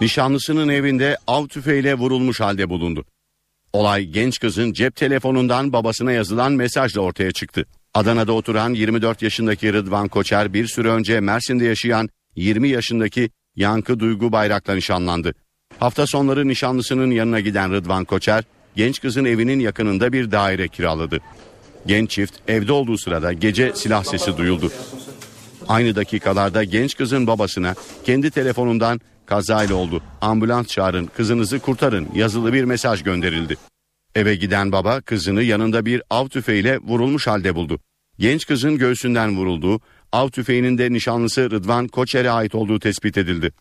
Nişanlısının 0.00 0.68
evinde 0.68 1.18
av 1.26 1.46
tüfeğiyle 1.46 1.94
vurulmuş 1.94 2.40
halde 2.40 2.70
bulundu. 2.70 3.04
Olay 3.72 4.04
genç 4.04 4.38
kızın 4.40 4.72
cep 4.72 4.96
telefonundan 4.96 5.72
babasına 5.72 6.12
yazılan 6.12 6.52
mesajla 6.52 7.00
ortaya 7.00 7.32
çıktı. 7.32 7.66
Adana'da 7.94 8.32
oturan 8.32 8.74
24 8.74 9.22
yaşındaki 9.22 9.72
Rıdvan 9.72 10.08
Koçer 10.08 10.52
bir 10.52 10.66
süre 10.66 10.88
önce 10.88 11.20
Mersin'de 11.20 11.64
yaşayan 11.64 12.08
20 12.36 12.68
yaşındaki 12.68 13.30
Yankı 13.56 14.00
Duygu 14.00 14.32
Bayrak'la 14.32 14.74
nişanlandı. 14.74 15.34
Hafta 15.78 16.06
sonları 16.06 16.48
nişanlısının 16.48 17.10
yanına 17.10 17.40
giden 17.40 17.72
Rıdvan 17.72 18.04
Koçer, 18.04 18.44
genç 18.76 19.00
kızın 19.00 19.24
evinin 19.24 19.60
yakınında 19.60 20.12
bir 20.12 20.30
daire 20.30 20.68
kiraladı. 20.68 21.20
Genç 21.86 22.10
çift 22.10 22.34
evde 22.48 22.72
olduğu 22.72 22.98
sırada 22.98 23.32
gece 23.32 23.72
silah 23.74 24.04
sesi 24.04 24.36
duyuldu. 24.36 24.72
Aynı 25.68 25.96
dakikalarda 25.96 26.64
genç 26.64 26.96
kızın 26.96 27.26
babasına 27.26 27.74
kendi 28.04 28.30
telefonundan 28.30 29.00
kazayla 29.26 29.74
oldu. 29.74 30.02
Ambulans 30.20 30.66
çağırın, 30.66 31.06
kızınızı 31.06 31.58
kurtarın 31.58 32.08
yazılı 32.14 32.52
bir 32.52 32.64
mesaj 32.64 33.02
gönderildi. 33.02 33.56
Eve 34.14 34.34
giden 34.34 34.72
baba 34.72 35.00
kızını 35.00 35.42
yanında 35.42 35.86
bir 35.86 36.02
av 36.10 36.28
tüfeğiyle 36.28 36.78
vurulmuş 36.78 37.26
halde 37.26 37.54
buldu. 37.54 37.80
Genç 38.18 38.46
kızın 38.46 38.78
göğsünden 38.78 39.36
vurulduğu, 39.36 39.80
av 40.12 40.28
tüfeğinin 40.28 40.78
de 40.78 40.92
nişanlısı 40.92 41.50
Rıdvan 41.50 41.88
Koçer'e 41.88 42.30
ait 42.30 42.54
olduğu 42.54 42.80
tespit 42.80 43.18
edildi. 43.18 43.52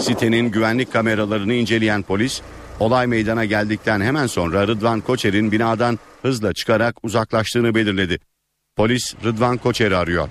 Sitenin 0.00 0.50
güvenlik 0.50 0.92
kameralarını 0.92 1.54
inceleyen 1.54 2.02
polis, 2.02 2.42
olay 2.80 3.06
meydana 3.06 3.44
geldikten 3.44 4.00
hemen 4.00 4.26
sonra 4.26 4.68
Rıdvan 4.68 5.00
Koçer'in 5.00 5.52
binadan 5.52 5.98
hızla 6.22 6.52
çıkarak 6.52 6.96
uzaklaştığını 7.02 7.74
belirledi. 7.74 8.18
Polis 8.76 9.14
Rıdvan 9.24 9.56
Koçer'i 9.56 9.96
arıyor. 9.96 10.28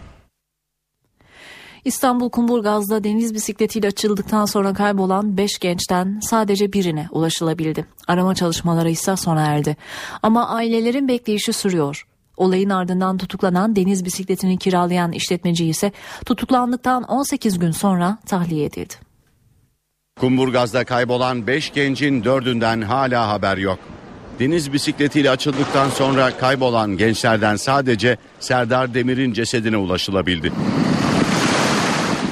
İstanbul 1.85 2.29
Kumburgaz'da 2.29 3.03
deniz 3.03 3.33
bisikletiyle 3.33 3.87
açıldıktan 3.87 4.45
sonra 4.45 4.73
kaybolan 4.73 5.37
5 5.37 5.59
gençten 5.59 6.19
sadece 6.19 6.73
birine 6.73 7.07
ulaşılabildi. 7.11 7.85
Arama 8.07 8.35
çalışmaları 8.35 8.89
ise 8.89 9.15
sona 9.15 9.45
erdi. 9.45 9.77
Ama 10.23 10.49
ailelerin 10.49 11.07
bekleyişi 11.07 11.53
sürüyor. 11.53 12.05
Olayın 12.37 12.69
ardından 12.69 13.17
tutuklanan 13.17 13.75
deniz 13.75 14.05
bisikletini 14.05 14.57
kiralayan 14.57 15.11
işletmeci 15.11 15.65
ise 15.65 15.91
tutuklandıktan 16.25 17.03
18 17.03 17.59
gün 17.59 17.71
sonra 17.71 18.17
tahliye 18.25 18.65
edildi. 18.65 18.93
Kumburgaz'da 20.19 20.85
kaybolan 20.85 21.47
5 21.47 21.73
gencin 21.73 22.23
dördünden 22.23 22.81
hala 22.81 23.27
haber 23.27 23.57
yok. 23.57 23.79
Deniz 24.39 24.73
bisikletiyle 24.73 25.29
açıldıktan 25.29 25.89
sonra 25.89 26.37
kaybolan 26.37 26.97
gençlerden 26.97 27.55
sadece 27.55 28.17
Serdar 28.39 28.93
Demir'in 28.93 29.33
cesedine 29.33 29.77
ulaşılabildi. 29.77 30.51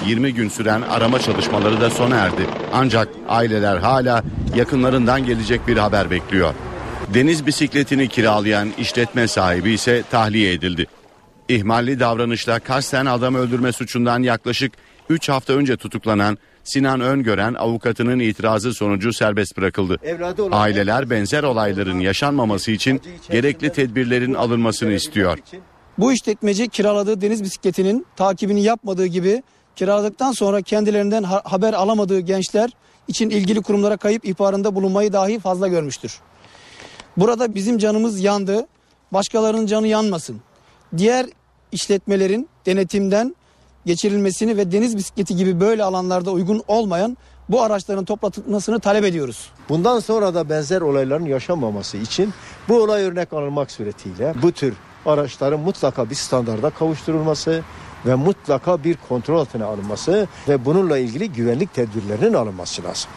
20 0.05 0.33
gün 0.33 0.49
süren 0.49 0.81
arama 0.81 1.19
çalışmaları 1.19 1.81
da 1.81 1.89
sona 1.89 2.15
erdi. 2.15 2.41
Ancak 2.73 3.07
aileler 3.29 3.77
hala 3.77 4.23
yakınlarından 4.55 5.25
gelecek 5.25 5.67
bir 5.67 5.77
haber 5.77 6.11
bekliyor. 6.11 6.53
Deniz 7.13 7.45
bisikletini 7.45 8.07
kiralayan 8.07 8.69
işletme 8.77 9.27
sahibi 9.27 9.71
ise 9.71 10.03
tahliye 10.11 10.53
edildi. 10.53 10.85
İhmalli 11.49 11.99
davranışla 11.99 12.59
kasten 12.59 13.05
adam 13.05 13.35
öldürme 13.35 13.71
suçundan 13.71 14.23
yaklaşık 14.23 14.73
3 15.09 15.29
hafta 15.29 15.53
önce 15.53 15.77
tutuklanan 15.77 16.37
Sinan 16.67 17.01
Öngören 17.01 17.53
avukatının 17.53 18.19
itirazı 18.19 18.73
sonucu 18.73 19.13
serbest 19.13 19.57
bırakıldı. 19.57 19.97
Aileler 20.51 21.09
benzer 21.09 21.43
olayların 21.43 21.99
yaşanmaması 21.99 22.71
için 22.71 23.01
gerekli 23.31 23.71
tedbirlerin 23.71 24.33
alınmasını 24.33 24.91
istiyor. 24.93 25.37
Bu 25.97 26.13
işletmeci 26.13 26.67
kiraladığı 26.69 27.21
deniz 27.21 27.43
bisikletinin 27.43 28.05
takibini 28.15 28.63
yapmadığı 28.63 29.05
gibi 29.05 29.43
kiraladıktan 29.75 30.31
sonra 30.31 30.61
kendilerinden 30.61 31.23
ha- 31.23 31.41
haber 31.45 31.73
alamadığı 31.73 32.19
gençler 32.19 32.69
için 33.07 33.29
ilgili 33.29 33.61
kurumlara 33.61 33.97
kayıp 33.97 34.25
ihbarında 34.25 34.75
bulunmayı 34.75 35.13
dahi 35.13 35.39
fazla 35.39 35.67
görmüştür. 35.67 36.19
Burada 37.17 37.55
bizim 37.55 37.77
canımız 37.77 38.19
yandı, 38.19 38.67
başkalarının 39.13 39.65
canı 39.65 39.87
yanmasın. 39.87 40.41
Diğer 40.97 41.25
işletmelerin 41.71 42.49
denetimden 42.65 43.35
geçirilmesini 43.87 44.57
ve 44.57 44.71
deniz 44.71 44.97
bisikleti 44.97 45.35
gibi 45.35 45.59
böyle 45.59 45.83
alanlarda 45.83 46.31
uygun 46.31 46.63
olmayan 46.67 47.17
bu 47.49 47.61
araçların 47.61 48.05
toplatılmasını 48.05 48.79
talep 48.79 49.03
ediyoruz. 49.03 49.51
Bundan 49.69 49.99
sonra 49.99 50.33
da 50.33 50.49
benzer 50.49 50.81
olayların 50.81 51.25
yaşanmaması 51.25 51.97
için 51.97 52.33
bu 52.69 52.83
olay 52.83 53.03
örnek 53.03 53.33
alınmak 53.33 53.71
suretiyle 53.71 54.33
bu 54.41 54.51
tür 54.51 54.73
araçların 55.05 55.59
mutlaka 55.59 56.09
bir 56.09 56.15
standarda 56.15 56.69
kavuşturulması 56.69 57.63
ve 58.05 58.15
mutlaka 58.15 58.83
bir 58.83 58.97
kontrol 59.09 59.39
altına 59.39 59.65
alınması 59.65 60.27
ve 60.47 60.65
bununla 60.65 60.97
ilgili 60.97 61.31
güvenlik 61.31 61.73
tedbirlerinin 61.73 62.33
alınması 62.33 62.83
lazım. 62.83 63.09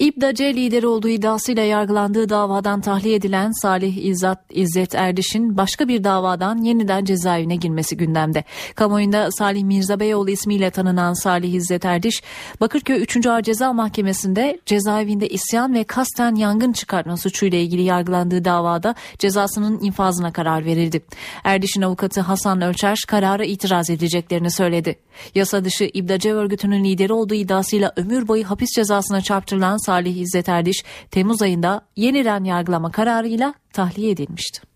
İBDAC 0.00 0.54
lideri 0.54 0.86
olduğu 0.86 1.08
iddiasıyla 1.08 1.62
yargılandığı 1.62 2.28
davadan 2.28 2.80
tahliye 2.80 3.14
edilen 3.14 3.50
Salih 3.62 4.04
İzzet, 4.04 4.38
İzzet 4.50 4.94
Erdiş'in 4.94 5.56
başka 5.56 5.88
bir 5.88 6.04
davadan 6.04 6.58
yeniden 6.58 7.04
cezaevine 7.04 7.56
girmesi 7.56 7.96
gündemde. 7.96 8.44
Kamuoyunda 8.74 9.30
Salih 9.30 9.62
Mirzabeyoğlu 9.62 10.30
ismiyle 10.30 10.70
tanınan 10.70 11.12
Salih 11.14 11.54
İzzet 11.54 11.84
Erdiş, 11.84 12.22
Bakırköy 12.60 13.02
3. 13.02 13.26
Ağır 13.26 13.42
Ceza 13.42 13.72
Mahkemesi'nde 13.72 14.60
cezaevinde 14.66 15.28
isyan 15.28 15.74
ve 15.74 15.84
kasten 15.84 16.34
yangın 16.34 16.72
çıkartma 16.72 17.16
suçuyla 17.16 17.58
ilgili 17.58 17.82
yargılandığı 17.82 18.44
davada 18.44 18.94
cezasının 19.18 19.80
infazına 19.80 20.32
karar 20.32 20.64
verildi. 20.64 21.02
Erdiş'in 21.44 21.82
avukatı 21.82 22.20
Hasan 22.20 22.60
Ölçer 22.60 22.98
karara 23.08 23.44
itiraz 23.44 23.90
edeceklerini 23.90 24.50
söyledi. 24.50 24.96
Yasa 25.34 25.64
dışı 25.64 25.90
İBDAC 25.94 26.32
örgütünün 26.32 26.84
lideri 26.84 27.12
olduğu 27.12 27.34
iddiasıyla 27.34 27.92
ömür 27.96 28.28
boyu 28.28 28.50
hapis 28.50 28.68
cezasına 28.76 29.20
çarptırılan 29.20 29.86
Salih 29.90 30.16
İzzet 30.16 30.48
Erdiş 30.48 30.84
Temmuz 31.10 31.42
ayında 31.42 31.80
yeniden 31.96 32.44
yargılama 32.44 32.90
kararıyla 32.90 33.54
tahliye 33.72 34.10
edilmişti. 34.10 34.69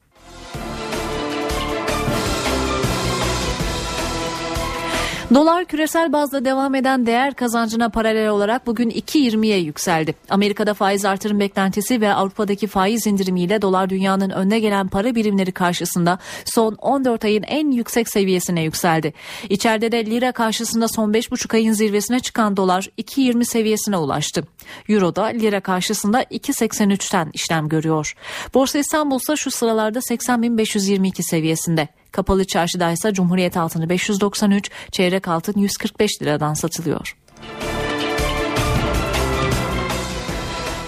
Dolar 5.34 5.64
küresel 5.64 6.12
bazda 6.12 6.44
devam 6.44 6.74
eden 6.74 7.06
değer 7.06 7.34
kazancına 7.34 7.88
paralel 7.88 8.28
olarak 8.28 8.66
bugün 8.66 8.90
2.20'ye 8.90 9.58
yükseldi. 9.58 10.14
Amerika'da 10.30 10.74
faiz 10.74 11.04
artırım 11.04 11.40
beklentisi 11.40 12.00
ve 12.00 12.14
Avrupa'daki 12.14 12.66
faiz 12.66 13.06
indirimiyle 13.06 13.62
dolar 13.62 13.90
dünyanın 13.90 14.30
önde 14.30 14.58
gelen 14.58 14.88
para 14.88 15.14
birimleri 15.14 15.52
karşısında 15.52 16.18
son 16.44 16.74
14 16.74 17.24
ayın 17.24 17.42
en 17.42 17.70
yüksek 17.70 18.08
seviyesine 18.08 18.62
yükseldi. 18.62 19.12
İçeride 19.48 19.92
de 19.92 20.06
lira 20.06 20.32
karşısında 20.32 20.88
son 20.88 21.12
5,5 21.12 21.56
ayın 21.56 21.72
zirvesine 21.72 22.20
çıkan 22.20 22.56
dolar 22.56 22.88
2.20 22.98 23.44
seviyesine 23.44 23.96
ulaştı. 23.96 24.44
Euro 24.88 25.16
da 25.16 25.24
lira 25.24 25.60
karşısında 25.60 26.22
2.83'ten 26.22 27.30
işlem 27.32 27.68
görüyor. 27.68 28.14
Borsa 28.54 28.78
İstanbul 28.78 29.16
ise 29.16 29.36
şu 29.36 29.50
sıralarda 29.50 29.98
80.522 29.98 31.22
seviyesinde. 31.22 31.88
Kapalı 32.14 32.44
çarşıda 32.44 32.90
ise 32.90 33.12
Cumhuriyet 33.12 33.56
altını 33.56 33.88
593, 33.88 34.70
çeyrek 34.92 35.28
altın 35.28 35.60
145 35.60 36.22
liradan 36.22 36.54
satılıyor. 36.54 37.16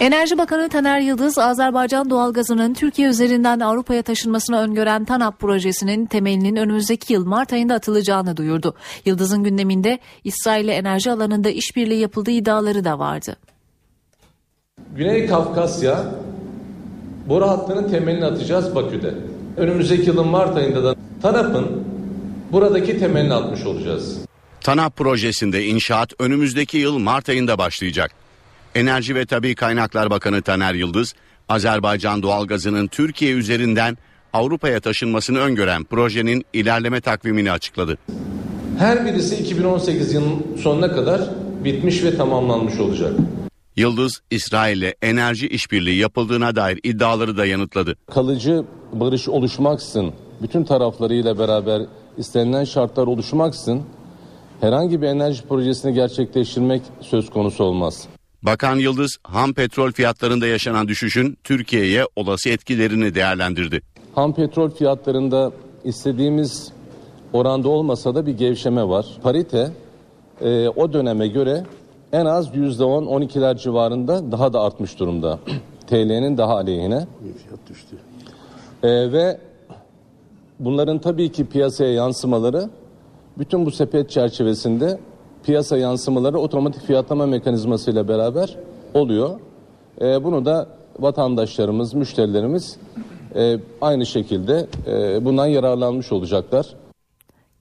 Enerji 0.00 0.38
Bakanı 0.38 0.68
Taner 0.68 1.00
Yıldız, 1.00 1.38
Azerbaycan 1.38 2.10
doğalgazının 2.10 2.74
Türkiye 2.74 3.08
üzerinden 3.08 3.60
Avrupa'ya 3.60 4.02
taşınmasını 4.02 4.58
öngören 4.58 5.04
TANAP 5.04 5.38
projesinin 5.38 6.06
temelinin 6.06 6.56
önümüzdeki 6.56 7.12
yıl 7.12 7.26
Mart 7.26 7.52
ayında 7.52 7.74
atılacağını 7.74 8.36
duyurdu. 8.36 8.74
Yıldız'ın 9.04 9.42
gündeminde 9.42 9.98
İsrail'le 10.24 10.68
enerji 10.68 11.10
alanında 11.10 11.50
işbirliği 11.50 12.00
yapıldığı 12.00 12.30
iddiaları 12.30 12.84
da 12.84 12.98
vardı. 12.98 13.36
Güney 14.96 15.26
Kafkasya 15.26 16.04
boru 17.28 17.48
hattının 17.48 17.90
temelini 17.90 18.24
atacağız 18.24 18.74
Bakü'de. 18.74 19.35
Önümüzdeki 19.56 20.06
yılın 20.06 20.26
Mart 20.26 20.56
ayında 20.56 20.84
da 20.84 20.94
TANAP'ın 21.22 21.84
buradaki 22.52 22.98
temelini 22.98 23.34
atmış 23.34 23.62
olacağız. 23.66 24.18
TANAP 24.60 24.96
projesinde 24.96 25.64
inşaat 25.64 26.12
önümüzdeki 26.18 26.78
yıl 26.78 26.98
Mart 26.98 27.28
ayında 27.28 27.58
başlayacak. 27.58 28.10
Enerji 28.74 29.14
ve 29.14 29.26
Tabi 29.26 29.54
Kaynaklar 29.54 30.10
Bakanı 30.10 30.42
Taner 30.42 30.74
Yıldız, 30.74 31.14
Azerbaycan 31.48 32.22
doğalgazının 32.22 32.86
Türkiye 32.86 33.32
üzerinden 33.32 33.98
Avrupa'ya 34.32 34.80
taşınmasını 34.80 35.38
öngören 35.38 35.84
projenin 35.84 36.44
ilerleme 36.52 37.00
takvimini 37.00 37.52
açıkladı. 37.52 37.98
Her 38.78 39.06
birisi 39.06 39.36
2018 39.36 40.14
yılının 40.14 40.56
sonuna 40.62 40.92
kadar 40.92 41.20
bitmiş 41.64 42.04
ve 42.04 42.16
tamamlanmış 42.16 42.78
olacak. 42.78 43.12
Yıldız, 43.76 44.20
İsrail'le 44.30 44.92
enerji 45.02 45.48
işbirliği 45.48 45.98
yapıldığına 45.98 46.56
dair 46.56 46.80
iddiaları 46.82 47.36
da 47.36 47.46
yanıtladı. 47.46 47.96
Kalıcı 48.10 48.64
barış 48.92 49.28
oluşmaksın, 49.28 50.12
bütün 50.42 50.64
taraflarıyla 50.64 51.38
beraber 51.38 51.82
istenilen 52.18 52.64
şartlar 52.64 53.06
oluşmaksın 53.06 53.82
herhangi 54.60 55.02
bir 55.02 55.06
enerji 55.06 55.42
projesini 55.42 55.94
gerçekleştirmek 55.94 56.82
söz 57.00 57.30
konusu 57.30 57.64
olmaz. 57.64 58.08
Bakan 58.42 58.76
Yıldız, 58.76 59.16
ham 59.22 59.54
petrol 59.54 59.92
fiyatlarında 59.92 60.46
yaşanan 60.46 60.88
düşüşün 60.88 61.38
Türkiye'ye 61.44 62.04
olası 62.16 62.48
etkilerini 62.48 63.14
değerlendirdi. 63.14 63.80
Ham 64.14 64.34
petrol 64.34 64.70
fiyatlarında 64.70 65.52
istediğimiz 65.84 66.72
oranda 67.32 67.68
olmasa 67.68 68.14
da 68.14 68.26
bir 68.26 68.32
gevşeme 68.32 68.88
var. 68.88 69.06
Parite 69.22 69.70
e, 70.40 70.68
o 70.68 70.92
döneme 70.92 71.28
göre 71.28 71.64
en 72.12 72.26
az 72.26 72.48
%10-12'ler 72.48 73.58
civarında 73.58 74.32
daha 74.32 74.52
da 74.52 74.60
artmış 74.60 74.98
durumda. 74.98 75.38
TL'nin 75.86 76.36
daha 76.38 76.54
aleyhine. 76.54 77.06
Fiyat 77.46 77.60
düştü. 77.70 77.96
E, 78.82 79.12
ve 79.12 79.38
bunların 80.60 80.98
tabii 80.98 81.32
ki 81.32 81.46
piyasaya 81.46 81.92
yansımaları 81.92 82.70
bütün 83.38 83.66
bu 83.66 83.70
sepet 83.70 84.10
çerçevesinde 84.10 84.98
piyasa 85.42 85.76
yansımaları 85.78 86.38
otomatik 86.38 86.82
fiyatlama 86.82 87.26
mekanizmasıyla 87.26 88.08
beraber 88.08 88.56
oluyor. 88.94 89.40
E, 90.00 90.24
bunu 90.24 90.44
da 90.44 90.66
vatandaşlarımız, 90.98 91.94
müşterilerimiz 91.94 92.76
e, 93.34 93.58
aynı 93.80 94.06
şekilde 94.06 94.66
e, 94.86 95.24
bundan 95.24 95.46
yararlanmış 95.46 96.12
olacaklar. 96.12 96.66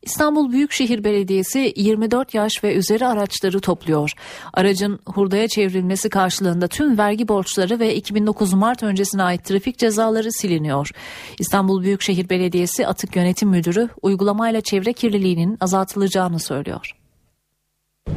İstanbul 0.06 0.52
Büyükşehir 0.52 1.04
Belediyesi 1.04 1.74
24 1.76 2.34
yaş 2.34 2.64
ve 2.64 2.76
üzeri 2.76 3.08
araçları 3.08 3.60
topluyor. 3.60 4.12
Aracın 4.54 5.00
hurdaya 5.06 5.48
çevrilmesi 5.48 6.10
karşılığında 6.10 6.68
tüm 6.68 6.98
vergi 6.98 7.28
borçları 7.28 7.80
ve 7.80 7.96
2009 7.96 8.54
Mart 8.54 8.84
öncesine 8.84 9.24
ait 9.24 9.46
trafik 9.46 9.78
cezaları 9.78 10.32
siliniyor. 10.32 10.92
İstanbul 11.40 11.84
Büyükşehir 11.84 12.30
Belediyesi 12.30 12.88
Atık 12.88 13.16
Yönetim 13.16 13.50
Müdürü 13.50 13.90
uygulamayla 14.02 14.62
çevre 14.62 14.94
kirliliğinin 14.94 15.58
azaltılacağını 15.62 16.40
söylüyor. 16.40 16.96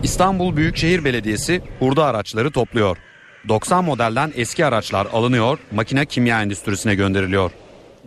İstanbul 0.02 0.56
Büyükşehir 0.56 1.04
Belediyesi 1.04 1.62
hurda 1.78 2.04
araçları 2.04 2.50
topluyor. 2.50 2.98
90 3.48 3.84
modelden 3.84 4.32
eski 4.36 4.66
araçlar 4.66 5.06
alınıyor, 5.12 5.58
makine 5.72 6.06
kimya 6.06 6.42
endüstrisine 6.42 6.94
gönderiliyor. 6.94 7.50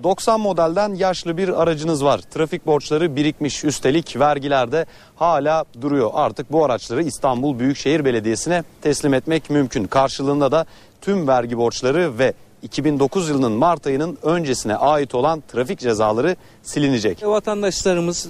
90 0.04 0.40
modelden 0.40 0.94
yaşlı 0.94 1.38
bir 1.38 1.62
aracınız 1.62 2.06
var. 2.06 2.22
Trafik 2.32 2.66
borçları 2.66 3.16
birikmiş 3.16 3.64
üstelik 3.64 4.20
vergilerde 4.20 4.86
hala 5.16 5.66
duruyor. 5.82 6.12
Artık 6.14 6.52
bu 6.52 6.66
araçları 6.66 7.04
İstanbul 7.04 7.60
Büyükşehir 7.60 8.06
Belediyesi'ne 8.06 8.64
teslim 8.82 9.14
etmek 9.14 9.50
mümkün. 9.50 9.84
Karşılığında 9.84 10.52
da 10.52 10.66
tüm 11.02 11.28
vergi 11.28 11.58
borçları 11.58 12.20
ve 12.20 12.34
2009 12.64 13.30
yılının 13.30 13.52
Mart 13.52 13.88
ayının 13.88 14.18
öncesine 14.24 14.76
ait 14.76 15.16
olan 15.16 15.44
trafik 15.48 15.80
cezaları 15.80 16.36
silinecek. 16.64 17.24
Vatandaşlarımız 17.24 18.26
e, 18.26 18.30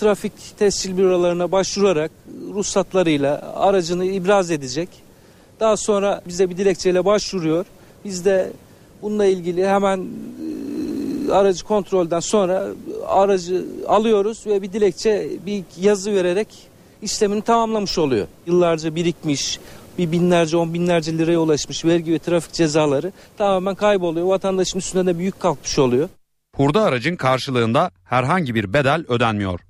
trafik 0.00 0.32
tescil 0.58 0.96
bürolarına 0.96 1.52
başvurarak 1.52 2.10
ruhsatlarıyla 2.54 3.52
aracını 3.56 4.04
ibraz 4.04 4.50
edecek. 4.50 4.88
Daha 5.60 5.76
sonra 5.76 6.22
bize 6.26 6.50
bir 6.50 6.56
dilekçeyle 6.56 7.04
başvuruyor. 7.04 7.66
Biz 8.04 8.24
de 8.24 8.52
bununla 9.02 9.24
ilgili 9.24 9.68
hemen 9.68 10.06
aracı 11.30 11.64
kontrolden 11.64 12.20
sonra 12.20 12.66
aracı 13.06 13.64
alıyoruz 13.88 14.46
ve 14.46 14.62
bir 14.62 14.72
dilekçe 14.72 15.30
bir 15.46 15.64
yazı 15.80 16.14
vererek 16.14 16.48
işlemini 17.02 17.42
tamamlamış 17.42 17.98
oluyor. 17.98 18.26
Yıllarca 18.46 18.94
birikmiş 18.94 19.58
bir 19.98 20.12
binlerce 20.12 20.56
on 20.56 20.74
binlerce 20.74 21.18
liraya 21.18 21.38
ulaşmış 21.38 21.84
vergi 21.84 22.12
ve 22.12 22.18
trafik 22.18 22.52
cezaları 22.52 23.12
tamamen 23.38 23.74
kayboluyor. 23.74 24.26
Vatandaşın 24.26 24.78
üstüne 24.78 25.06
de 25.06 25.18
büyük 25.18 25.40
kalkmış 25.40 25.78
oluyor. 25.78 26.08
Hurda 26.56 26.82
aracın 26.82 27.16
karşılığında 27.16 27.90
herhangi 28.04 28.54
bir 28.54 28.72
bedel 28.72 29.04
ödenmiyor. 29.08 29.60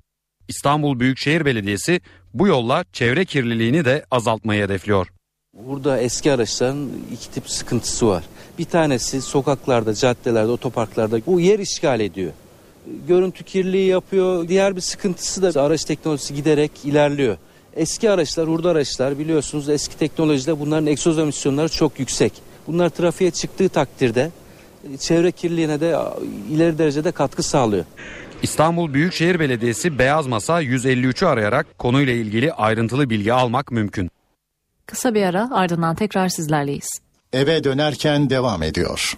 İstanbul 0.47 0.99
Büyükşehir 0.99 1.45
Belediyesi 1.45 2.01
bu 2.33 2.47
yolla 2.47 2.85
çevre 2.93 3.25
kirliliğini 3.25 3.85
de 3.85 4.05
azaltmayı 4.11 4.63
hedefliyor. 4.63 5.07
Burada 5.53 5.99
eski 5.99 6.31
araçların 6.31 6.89
iki 7.13 7.31
tip 7.31 7.49
sıkıntısı 7.49 8.07
var. 8.07 8.23
Bir 8.57 8.65
tanesi 8.65 9.21
sokaklarda, 9.21 9.93
caddelerde, 9.93 10.51
otoparklarda 10.51 11.25
bu 11.27 11.39
yer 11.39 11.59
işgal 11.59 11.99
ediyor. 11.99 12.31
görüntü 13.07 13.43
kirliliği 13.43 13.87
yapıyor. 13.87 14.47
Diğer 14.47 14.75
bir 14.75 14.81
sıkıntısı 14.81 15.53
da 15.53 15.61
araç 15.61 15.83
teknolojisi 15.83 16.35
giderek 16.35 16.71
ilerliyor. 16.83 17.37
Eski 17.75 18.11
araçlar, 18.11 18.47
hurda 18.47 18.69
araçlar 18.69 19.19
biliyorsunuz 19.19 19.69
eski 19.69 19.97
teknolojide 19.97 20.59
bunların 20.59 20.87
egzoz 20.87 21.19
emisyonları 21.19 21.69
çok 21.69 21.99
yüksek. 21.99 22.33
Bunlar 22.67 22.89
trafiğe 22.89 23.31
çıktığı 23.31 23.69
takdirde 23.69 24.31
e, 24.93 24.97
çevre 24.97 25.31
kirliliğine 25.31 25.79
de 25.79 25.97
ileri 26.51 26.77
derecede 26.77 27.11
katkı 27.11 27.43
sağlıyor. 27.43 27.85
İstanbul 28.43 28.93
Büyükşehir 28.93 29.39
Belediyesi 29.39 29.99
Beyaz 29.99 30.27
Masa 30.27 30.63
153'ü 30.63 31.25
arayarak 31.25 31.79
konuyla 31.79 32.13
ilgili 32.13 32.53
ayrıntılı 32.53 33.09
bilgi 33.09 33.33
almak 33.33 33.71
mümkün. 33.71 34.09
Kısa 34.85 35.13
bir 35.13 35.23
ara 35.23 35.49
ardından 35.51 35.95
tekrar 35.95 36.29
sizlerleyiz. 36.29 37.02
Eve 37.33 37.63
dönerken 37.63 38.29
devam 38.29 38.63
ediyor. 38.63 39.17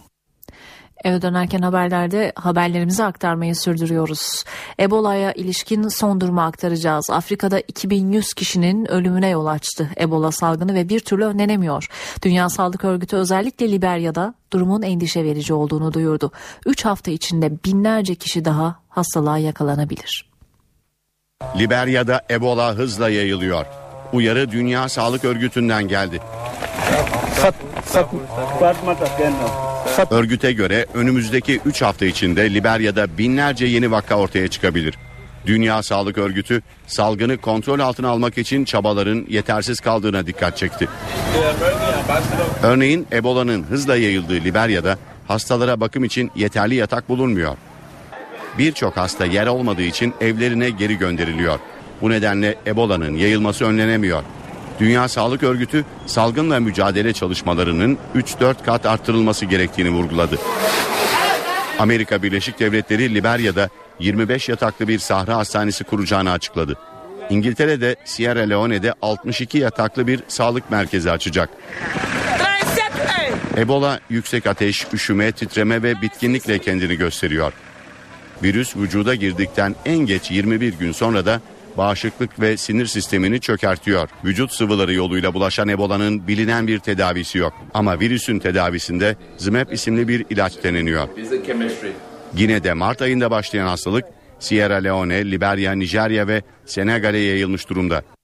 Eve 1.04 1.22
dönerken 1.22 1.62
haberlerde 1.62 2.32
haberlerimizi 2.36 3.04
aktarmayı 3.04 3.56
sürdürüyoruz. 3.56 4.44
Ebola'ya 4.80 5.32
ilişkin 5.32 5.88
son 5.88 6.22
durumu 6.22 6.42
aktaracağız. 6.42 7.10
Afrika'da 7.10 7.60
2100 7.60 8.34
kişinin 8.34 8.92
ölümüne 8.92 9.30
yol 9.30 9.46
açtı 9.46 9.90
Ebola 10.00 10.32
salgını 10.32 10.74
ve 10.74 10.90
bir 10.90 11.00
türlü 11.00 11.26
önlenemiyor. 11.26 11.88
Dünya 12.24 12.50
Sağlık 12.50 12.84
Örgütü 12.84 13.16
özellikle 13.16 13.72
Liberya'da 13.72 14.34
durumun 14.54 14.82
endişe 14.82 15.24
verici 15.24 15.54
olduğunu 15.54 15.94
duyurdu. 15.94 16.32
3 16.66 16.86
hafta 16.86 17.12
içinde 17.12 17.52
binlerce 17.66 18.16
kişi 18.16 18.46
daha 18.46 18.80
hastalığa 18.90 19.38
yakalanabilir. 19.38 20.30
Liberya'da 21.58 22.22
Ebola 22.30 22.76
hızla 22.76 23.10
yayılıyor. 23.10 23.66
Uyarı 24.14 24.52
Dünya 24.52 24.90
Sağlık 24.90 25.26
Örgütü'nden 25.26 25.88
geldi. 25.88 26.20
Örgüte 30.12 30.52
göre 30.52 30.86
önümüzdeki 30.94 31.62
3 31.66 31.82
hafta 31.82 32.06
içinde 32.06 32.54
Liberya'da 32.54 33.18
binlerce 33.18 33.66
yeni 33.66 33.92
vaka 33.92 34.16
ortaya 34.16 34.48
çıkabilir. 34.48 34.98
Dünya 35.46 35.84
Sağlık 35.84 36.18
Örgütü 36.18 36.62
salgını 36.88 37.38
kontrol 37.38 37.80
altına 37.80 38.10
almak 38.10 38.38
için 38.38 38.66
çabaların 38.66 39.26
yetersiz 39.30 39.80
kaldığına 39.80 40.28
dikkat 40.28 40.58
çekti. 40.58 40.88
Örneğin 42.64 43.08
Ebola'nın 43.14 43.64
hızla 43.64 43.96
yayıldığı 43.96 44.34
Liberya'da 44.34 44.98
hastalara 45.28 45.80
bakım 45.80 46.04
için 46.04 46.32
yeterli 46.36 46.76
yatak 46.76 47.10
bulunmuyor. 47.10 47.58
Birçok 48.58 48.98
hasta 48.98 49.26
yer 49.26 49.48
olmadığı 49.48 49.82
için 49.82 50.14
evlerine 50.22 50.70
geri 50.70 50.98
gönderiliyor. 50.98 51.60
Bu 52.02 52.10
nedenle 52.10 52.56
Ebola'nın 52.68 53.16
yayılması 53.16 53.66
önlenemiyor. 53.66 54.24
Dünya 54.80 55.08
Sağlık 55.08 55.44
Örgütü 55.44 55.86
salgınla 56.06 56.60
mücadele 56.60 57.14
çalışmalarının 57.14 57.98
3-4 58.16 58.56
kat 58.66 58.86
arttırılması 58.86 59.46
gerektiğini 59.46 59.90
vurguladı. 59.90 60.40
Amerika 61.80 62.24
Birleşik 62.24 62.60
Devletleri 62.60 63.16
Liberya'da 63.16 63.70
25 64.00 64.50
yataklı 64.50 64.88
bir 64.88 65.00
sahra 65.00 65.38
hastanesi 65.38 65.84
kuracağını 65.84 66.32
açıkladı. 66.32 66.78
İngiltere'de 67.30 67.96
Sierra 68.06 68.40
Leone'de 68.40 68.94
62 69.02 69.58
yataklı 69.58 70.08
bir 70.08 70.24
sağlık 70.28 70.72
merkezi 70.72 71.12
açacak. 71.12 71.50
Ebola 73.58 74.00
yüksek 74.10 74.48
ateş, 74.48 74.88
üşüme, 74.94 75.32
titreme 75.32 75.84
ve 75.84 76.02
bitkinlikle 76.02 76.60
kendini 76.60 76.96
gösteriyor. 76.96 77.54
Virüs 78.44 78.76
vücuda 78.76 79.16
girdikten 79.16 79.76
en 79.86 79.98
geç 79.98 80.32
21 80.32 80.74
gün 80.74 80.92
sonra 80.92 81.26
da 81.26 81.42
bağışıklık 81.78 82.40
ve 82.40 82.58
sinir 82.58 82.86
sistemini 82.86 83.40
çökertiyor. 83.40 84.10
Vücut 84.26 84.52
sıvıları 84.52 84.94
yoluyla 84.94 85.34
bulaşan 85.34 85.68
Ebola'nın 85.68 86.28
bilinen 86.28 86.68
bir 86.68 86.80
tedavisi 86.80 87.38
yok. 87.38 87.54
Ama 87.74 88.00
virüsün 88.00 88.40
tedavisinde 88.40 89.16
Zmep 89.38 89.74
isimli 89.74 90.08
bir 90.08 90.26
ilaç 90.30 90.64
deneniyor. 90.64 91.08
Gine'de 92.36 92.74
Mart 92.74 93.02
ayında 93.02 93.32
başlayan 93.32 93.68
hastalık 93.68 94.06
Sierra 94.40 94.76
Leone, 94.76 95.32
Liberya, 95.32 95.72
Nijerya 95.72 96.28
ve 96.28 96.44
Senegal'e 96.66 97.18
yayılmış 97.18 97.70
durumda. 97.70 98.15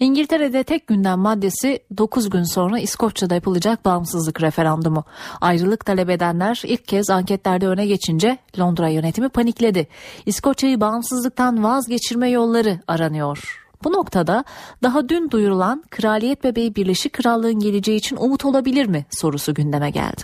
İngiltere'de 0.00 0.64
tek 0.64 0.86
gündem 0.86 1.18
maddesi 1.18 1.80
9 1.98 2.30
gün 2.30 2.42
sonra 2.42 2.78
İskoçya'da 2.78 3.34
yapılacak 3.34 3.84
bağımsızlık 3.84 4.42
referandumu. 4.42 5.04
Ayrılık 5.40 5.86
talep 5.86 6.10
edenler 6.10 6.62
ilk 6.64 6.88
kez 6.88 7.10
anketlerde 7.10 7.68
öne 7.68 7.86
geçince 7.86 8.38
Londra 8.58 8.88
yönetimi 8.88 9.28
panikledi. 9.28 9.88
İskoçya'yı 10.26 10.80
bağımsızlıktan 10.80 11.64
vazgeçirme 11.64 12.30
yolları 12.30 12.80
aranıyor. 12.88 13.62
Bu 13.84 13.92
noktada 13.92 14.44
daha 14.82 15.08
dün 15.08 15.30
duyurulan 15.30 15.84
Kraliyet 15.90 16.44
Bebeği 16.44 16.76
Birleşik 16.76 17.12
Krallığın 17.12 17.58
geleceği 17.58 17.96
için 17.96 18.16
umut 18.16 18.44
olabilir 18.44 18.86
mi 18.86 19.06
sorusu 19.10 19.54
gündeme 19.54 19.90
geldi. 19.90 20.22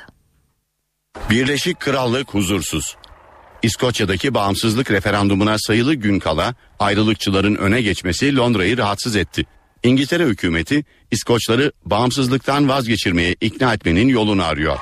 Birleşik 1.30 1.80
Krallık 1.80 2.34
huzursuz. 2.34 2.96
İskoçya'daki 3.62 4.34
bağımsızlık 4.34 4.90
referandumuna 4.90 5.56
sayılı 5.58 5.94
gün 5.94 6.18
kala 6.18 6.54
ayrılıkçıların 6.78 7.54
öne 7.54 7.82
geçmesi 7.82 8.36
Londra'yı 8.36 8.78
rahatsız 8.78 9.16
etti. 9.16 9.46
İngiltere 9.82 10.24
hükümeti 10.24 10.84
İskoçları 11.10 11.72
bağımsızlıktan 11.84 12.68
vazgeçirmeye 12.68 13.36
ikna 13.40 13.74
etmenin 13.74 14.08
yolunu 14.08 14.44
arıyor. 14.44 14.78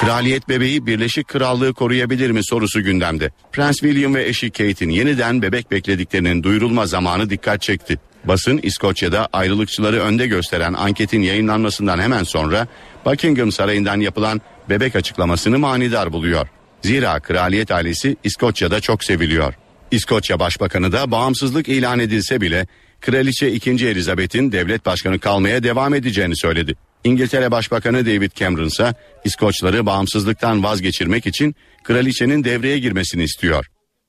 Kraliyet 0.00 0.48
bebeği 0.48 0.86
Birleşik 0.86 1.28
Krallığı 1.28 1.74
koruyabilir 1.74 2.30
mi 2.30 2.44
sorusu 2.44 2.82
gündemde. 2.82 3.30
Prens 3.52 3.76
William 3.76 4.14
ve 4.14 4.28
eşi 4.28 4.50
Kate'in 4.50 4.90
yeniden 4.90 5.42
bebek 5.42 5.70
beklediklerinin 5.70 6.42
duyurulma 6.42 6.86
zamanı 6.86 7.30
dikkat 7.30 7.62
çekti. 7.62 7.98
Basın 8.24 8.60
İskoçya'da 8.62 9.28
ayrılıkçıları 9.32 10.00
önde 10.00 10.26
gösteren 10.26 10.72
anketin 10.72 11.22
yayınlanmasından 11.22 11.98
hemen 11.98 12.22
sonra 12.22 12.66
Buckingham 13.04 13.52
Sarayı'ndan 13.52 14.00
yapılan 14.00 14.40
bebek 14.68 14.96
açıklamasını 14.96 15.58
manidar 15.58 16.12
buluyor. 16.12 16.48
Zira 16.82 17.20
kraliyet 17.20 17.70
ailesi 17.70 18.16
İskoçya'da 18.24 18.80
çok 18.80 19.04
seviliyor. 19.04 19.54
İskoçya 19.90 20.38
Başbakanı 20.38 20.92
da 20.92 21.10
bağımsızlık 21.10 21.68
ilan 21.68 21.98
edilse 21.98 22.40
bile 22.40 22.66
Kraliçe 23.00 23.52
2. 23.52 23.70
Elizabeth'in 23.70 24.52
devlet 24.52 24.86
başkanı 24.86 25.18
kalmaya 25.18 25.62
devam 25.62 25.94
edeceğini 25.94 26.36
söyledi. 26.36 26.74
İngiltere 27.04 27.50
Başbakanı 27.50 28.06
David 28.06 28.32
Cameron 28.34 28.66
ise 28.66 28.94
İskoçları 29.24 29.86
bağımsızlıktan 29.86 30.62
vazgeçirmek 30.62 31.26
için 31.26 31.54
kraliçenin 31.84 32.44
devreye 32.44 32.78
girmesini 32.78 33.22
istiyor. 33.22 33.66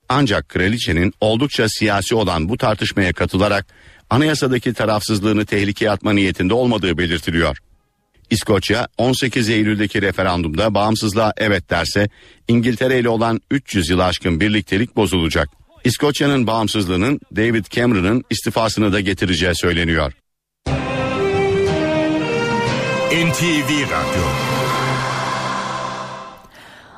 Ancak 0.10 0.50
kraliçenin 0.50 1.14
oldukça 1.22 1.70
siyasi 1.70 2.16
olan 2.16 2.50
bu 2.50 2.58
tartışmaya 2.58 3.14
katılarak 3.14 3.66
anayasadaki 4.10 4.74
tarafsızlığını 4.74 5.46
tehlikeye 5.46 5.92
atma 5.92 6.14
niyetinde 6.14 6.54
olmadığı 6.54 6.98
belirtiliyor. 6.98 7.58
İskoçya 8.30 8.88
18 8.98 9.50
Eylül'deki 9.50 10.02
referandumda 10.02 10.74
bağımsızlığa 10.74 11.34
evet 11.38 11.70
derse 11.70 12.10
İngiltere 12.48 13.00
ile 13.00 13.10
olan 13.10 13.42
300 13.52 13.90
yıl 13.90 14.00
aşkın 14.00 14.40
birliktelik 14.40 14.96
bozulacak. 14.96 15.61
İskoçya'nın 15.84 16.48
bağımsızlığının 16.48 17.20
David 17.36 17.66
Cameron'ın 17.66 18.24
istifasını 18.30 18.94
da 18.94 19.00
getireceği 19.00 19.56
söyleniyor. 19.56 20.14
NTV 23.12 23.72
Radyo 23.84 24.24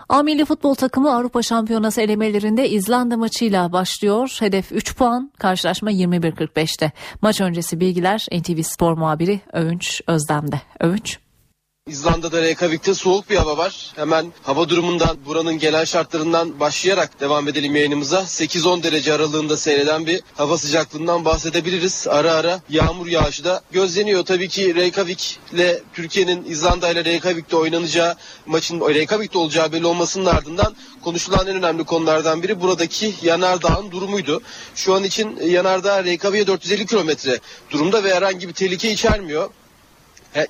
A 0.09 0.23
milli 0.23 0.45
futbol 0.45 0.75
takımı 0.75 1.15
Avrupa 1.15 1.41
Şampiyonası 1.41 2.01
elemelerinde 2.01 2.69
İzlanda 2.69 3.17
maçıyla 3.17 3.71
başlıyor. 3.71 4.37
Hedef 4.39 4.71
3 4.71 4.95
puan, 4.95 5.31
karşılaşma 5.39 5.91
21.45'te. 5.91 6.91
Maç 7.21 7.41
öncesi 7.41 7.79
bilgiler 7.79 8.25
NTV 8.31 8.61
Spor 8.61 8.97
muhabiri 8.97 9.41
Övünç 9.53 10.01
Özdem'de. 10.07 10.61
Övünç. 10.79 11.22
İzlanda'da 11.93 12.41
Reykjavik'te 12.41 12.93
soğuk 12.93 13.29
bir 13.29 13.35
hava 13.35 13.57
var. 13.57 13.91
Hemen 13.95 14.33
hava 14.43 14.69
durumundan, 14.69 15.17
buranın 15.25 15.59
genel 15.59 15.85
şartlarından 15.85 16.59
başlayarak 16.59 17.19
devam 17.19 17.47
edelim 17.47 17.75
yayınımıza. 17.75 18.19
8-10 18.19 18.83
derece 18.83 19.13
aralığında 19.13 19.57
seyreden 19.57 20.05
bir 20.05 20.21
hava 20.33 20.57
sıcaklığından 20.57 21.25
bahsedebiliriz. 21.25 22.07
Ara 22.09 22.33
ara 22.33 22.61
yağmur 22.69 23.07
yağışı 23.07 23.43
da 23.43 23.61
gözleniyor. 23.71 24.25
Tabii 24.25 24.47
ki 24.47 24.75
Reykjavik 24.75 25.39
ile 25.53 25.81
Türkiye'nin 25.93 26.45
İzlanda 26.45 26.89
ile 26.91 27.05
Reykjavik'te 27.05 27.57
oynanacağı 27.57 28.15
maçın 28.45 28.79
Reykjavik'te 28.79 29.37
olacağı 29.37 29.71
belli 29.71 29.85
olmasının 29.85 30.25
ardından 30.25 30.75
konuşulan 31.03 31.47
en 31.47 31.55
önemli 31.55 31.83
konulardan 31.83 32.43
biri 32.43 32.61
buradaki 32.61 33.13
yanardağın 33.21 33.91
durumuydu. 33.91 34.41
Şu 34.75 34.93
an 34.93 35.03
için 35.03 35.37
yanardağ 35.37 36.03
Reykjavik'e 36.03 36.47
450 36.47 36.85
kilometre 36.85 37.39
durumda 37.71 38.03
ve 38.03 38.15
herhangi 38.15 38.47
bir 38.47 38.53
tehlike 38.53 38.91
içermiyor 38.91 39.49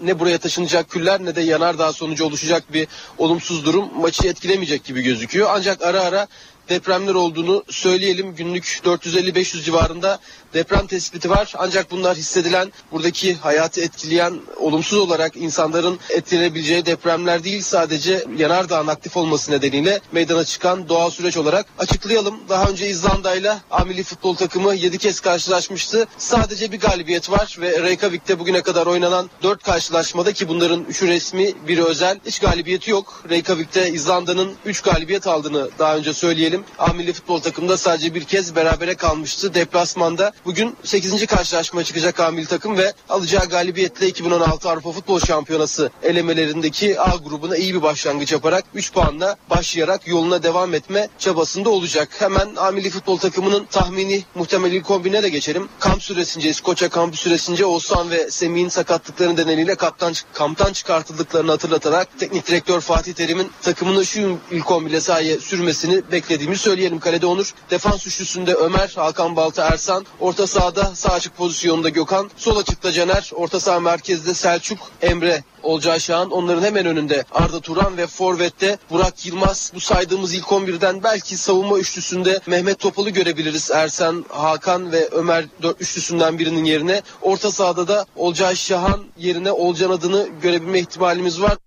ne 0.01 0.19
buraya 0.19 0.37
taşınacak 0.37 0.89
küller 0.89 1.25
ne 1.25 1.35
de 1.35 1.41
yanardağ 1.41 1.93
sonucu 1.93 2.25
oluşacak 2.25 2.73
bir 2.73 2.87
olumsuz 3.17 3.65
durum 3.65 4.01
maçı 4.01 4.27
etkilemeyecek 4.27 4.83
gibi 4.83 5.01
gözüküyor. 5.01 5.49
Ancak 5.51 5.81
ara 5.81 6.01
ara 6.01 6.27
depremler 6.69 7.13
olduğunu 7.13 7.63
söyleyelim. 7.69 8.35
Günlük 8.35 8.65
450-500 8.85 9.63
civarında 9.63 10.19
deprem 10.53 10.87
tespiti 10.87 11.29
var. 11.29 11.53
Ancak 11.57 11.91
bunlar 11.91 12.17
hissedilen, 12.17 12.71
buradaki 12.91 13.35
hayatı 13.35 13.81
etkileyen, 13.81 14.33
olumsuz 14.59 14.99
olarak 14.99 15.35
insanların 15.37 15.99
etkilenebileceği 16.09 16.85
depremler 16.85 17.43
değil. 17.43 17.61
Sadece 17.61 18.23
yanardağın 18.37 18.87
aktif 18.87 19.17
olması 19.17 19.51
nedeniyle 19.51 19.99
meydana 20.11 20.45
çıkan 20.45 20.89
doğal 20.89 21.09
süreç 21.09 21.37
olarak 21.37 21.65
açıklayalım. 21.79 22.39
Daha 22.49 22.69
önce 22.69 22.89
İzlanda 22.89 23.35
ile 23.35 23.57
Amili 23.71 24.03
futbol 24.03 24.35
takımı 24.35 24.75
7 24.75 24.97
kez 24.97 25.19
karşılaşmıştı. 25.19 26.07
Sadece 26.17 26.71
bir 26.71 26.79
galibiyet 26.79 27.29
var 27.31 27.57
ve 27.59 27.83
Reykjavik'te 27.83 28.39
bugüne 28.39 28.61
kadar 28.61 28.85
oynanan 28.85 29.29
4 29.43 29.63
karşılaşmada 29.63 30.31
ki 30.33 30.47
bunların 30.47 30.83
3'ü 30.83 31.07
resmi, 31.07 31.53
biri 31.67 31.83
özel. 31.83 32.19
Hiç 32.25 32.39
galibiyeti 32.39 32.91
yok. 32.91 33.23
Reykjavik'te 33.29 33.91
İzlanda'nın 33.91 34.53
3 34.65 34.81
galibiyet 34.81 35.27
aldığını 35.27 35.69
daha 35.79 35.95
önce 35.95 36.13
söyleyelim 36.13 36.52
edelim. 36.53 36.65
A 36.79 36.93
milli 36.93 37.13
futbol 37.13 37.39
takımında 37.39 37.77
sadece 37.77 38.15
bir 38.15 38.23
kez 38.23 38.55
berabere 38.55 38.95
kalmıştı 38.95 39.53
deplasmanda. 39.53 40.31
Bugün 40.45 40.75
8. 40.83 41.25
karşılaşma 41.25 41.83
çıkacak 41.83 42.19
A 42.19 42.31
milli 42.31 42.45
takım 42.47 42.77
ve 42.77 42.93
alacağı 43.09 43.45
galibiyetle 43.45 44.07
2016 44.07 44.69
Avrupa 44.69 44.91
Futbol 44.91 45.19
Şampiyonası 45.19 45.91
elemelerindeki 46.03 46.99
A 46.99 47.15
grubuna 47.15 47.57
iyi 47.57 47.73
bir 47.75 47.81
başlangıç 47.81 48.31
yaparak 48.31 48.63
3 48.73 48.93
puanla 48.93 49.35
başlayarak 49.49 50.07
yoluna 50.07 50.43
devam 50.43 50.73
etme 50.73 51.07
çabasında 51.19 51.69
olacak. 51.69 52.09
Hemen 52.19 52.49
A 52.57 52.71
milli 52.71 52.89
futbol 52.89 53.17
takımının 53.17 53.65
tahmini 53.65 54.23
muhtemel 54.35 54.71
ilk 54.71 54.85
kombine 54.85 55.23
de 55.23 55.29
geçelim. 55.29 55.69
Kamp 55.79 56.03
süresince, 56.03 56.49
İskoçya 56.49 56.89
kampı 56.89 57.17
süresince 57.17 57.65
Oğuzhan 57.65 58.11
ve 58.11 58.31
Semih'in 58.31 58.69
sakatlıkları 58.69 59.35
nedeniyle 59.35 59.75
kaptan, 59.75 60.13
kamptan 60.33 60.73
çıkartıldıklarını 60.73 61.51
hatırlatarak 61.51 62.19
teknik 62.19 62.47
direktör 62.47 62.81
Fatih 62.81 63.13
Terim'in 63.13 63.51
takımını 63.61 64.05
şu 64.05 64.37
ilk 64.51 64.65
11'le 64.65 64.99
sahaya 64.99 65.39
sürmesini 65.39 66.11
beklediğimi 66.43 66.57
söyleyelim. 66.57 66.99
Kalede 66.99 67.25
Onur, 67.25 67.53
defans 67.71 68.07
üçlüsünde 68.07 68.53
Ömer, 68.53 68.93
Hakan 68.95 69.35
Balta, 69.35 69.63
Ersan, 69.63 70.05
orta 70.19 70.47
sahada 70.47 70.95
sağ 70.95 71.09
açık 71.09 71.37
pozisyonda 71.37 71.89
Gökhan, 71.89 72.29
sol 72.37 72.57
açıkta 72.57 72.91
Caner, 72.91 73.31
orta 73.35 73.59
saha 73.59 73.79
merkezde 73.79 74.33
Selçuk, 74.33 74.77
Emre, 75.01 75.43
Olcay 75.63 75.99
Şahan 75.99 76.31
onların 76.31 76.63
hemen 76.63 76.85
önünde 76.85 77.23
Arda 77.31 77.59
Turan 77.59 77.97
ve 77.97 78.07
Forvet'te 78.07 78.77
Burak 78.89 79.25
Yılmaz. 79.25 79.71
Bu 79.75 79.79
saydığımız 79.79 80.33
ilk 80.33 80.45
11'den 80.45 81.03
belki 81.03 81.37
savunma 81.37 81.77
üçlüsünde 81.77 82.39
Mehmet 82.47 82.79
Topal'ı 82.79 83.09
görebiliriz. 83.09 83.71
Ersen, 83.71 84.25
Hakan 84.29 84.91
ve 84.91 85.09
Ömer 85.11 85.45
üçlüsünden 85.79 86.39
birinin 86.39 86.65
yerine. 86.65 87.01
Orta 87.21 87.51
sahada 87.51 87.87
da 87.87 88.05
Olcay 88.15 88.55
Şahan 88.55 89.03
yerine 89.17 89.51
Olcan 89.51 89.89
adını 89.89 90.27
görebilme 90.41 90.79
ihtimalimiz 90.79 91.41
var. 91.41 91.57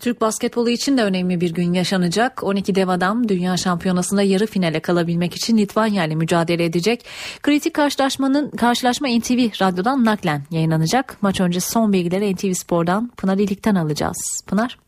Türk 0.00 0.20
basketbolu 0.20 0.70
için 0.70 0.98
de 0.98 1.04
önemli 1.04 1.40
bir 1.40 1.54
gün 1.54 1.72
yaşanacak. 1.72 2.44
12 2.44 2.74
dev 2.74 2.88
adam 2.88 3.28
Dünya 3.28 3.56
Şampiyonası'nda 3.56 4.22
yarı 4.22 4.46
finale 4.46 4.80
kalabilmek 4.80 5.34
için 5.34 5.56
Litvanya 5.58 6.04
ile 6.04 6.14
mücadele 6.14 6.64
edecek. 6.64 7.04
Kritik 7.42 7.74
karşılaşmanın 7.74 8.50
karşılaşma 8.50 9.08
NTV 9.08 9.62
Radyo'dan 9.62 10.04
naklen 10.04 10.40
yayınlanacak. 10.50 11.16
Maç 11.22 11.40
öncesi 11.40 11.70
son 11.70 11.92
bilgileri 11.92 12.34
NTV 12.34 12.52
Spor'dan 12.52 13.10
Pınar 13.16 13.34
İlik'ten 13.34 13.74
alacağız. 13.74 14.44
Pınar. 14.48 14.78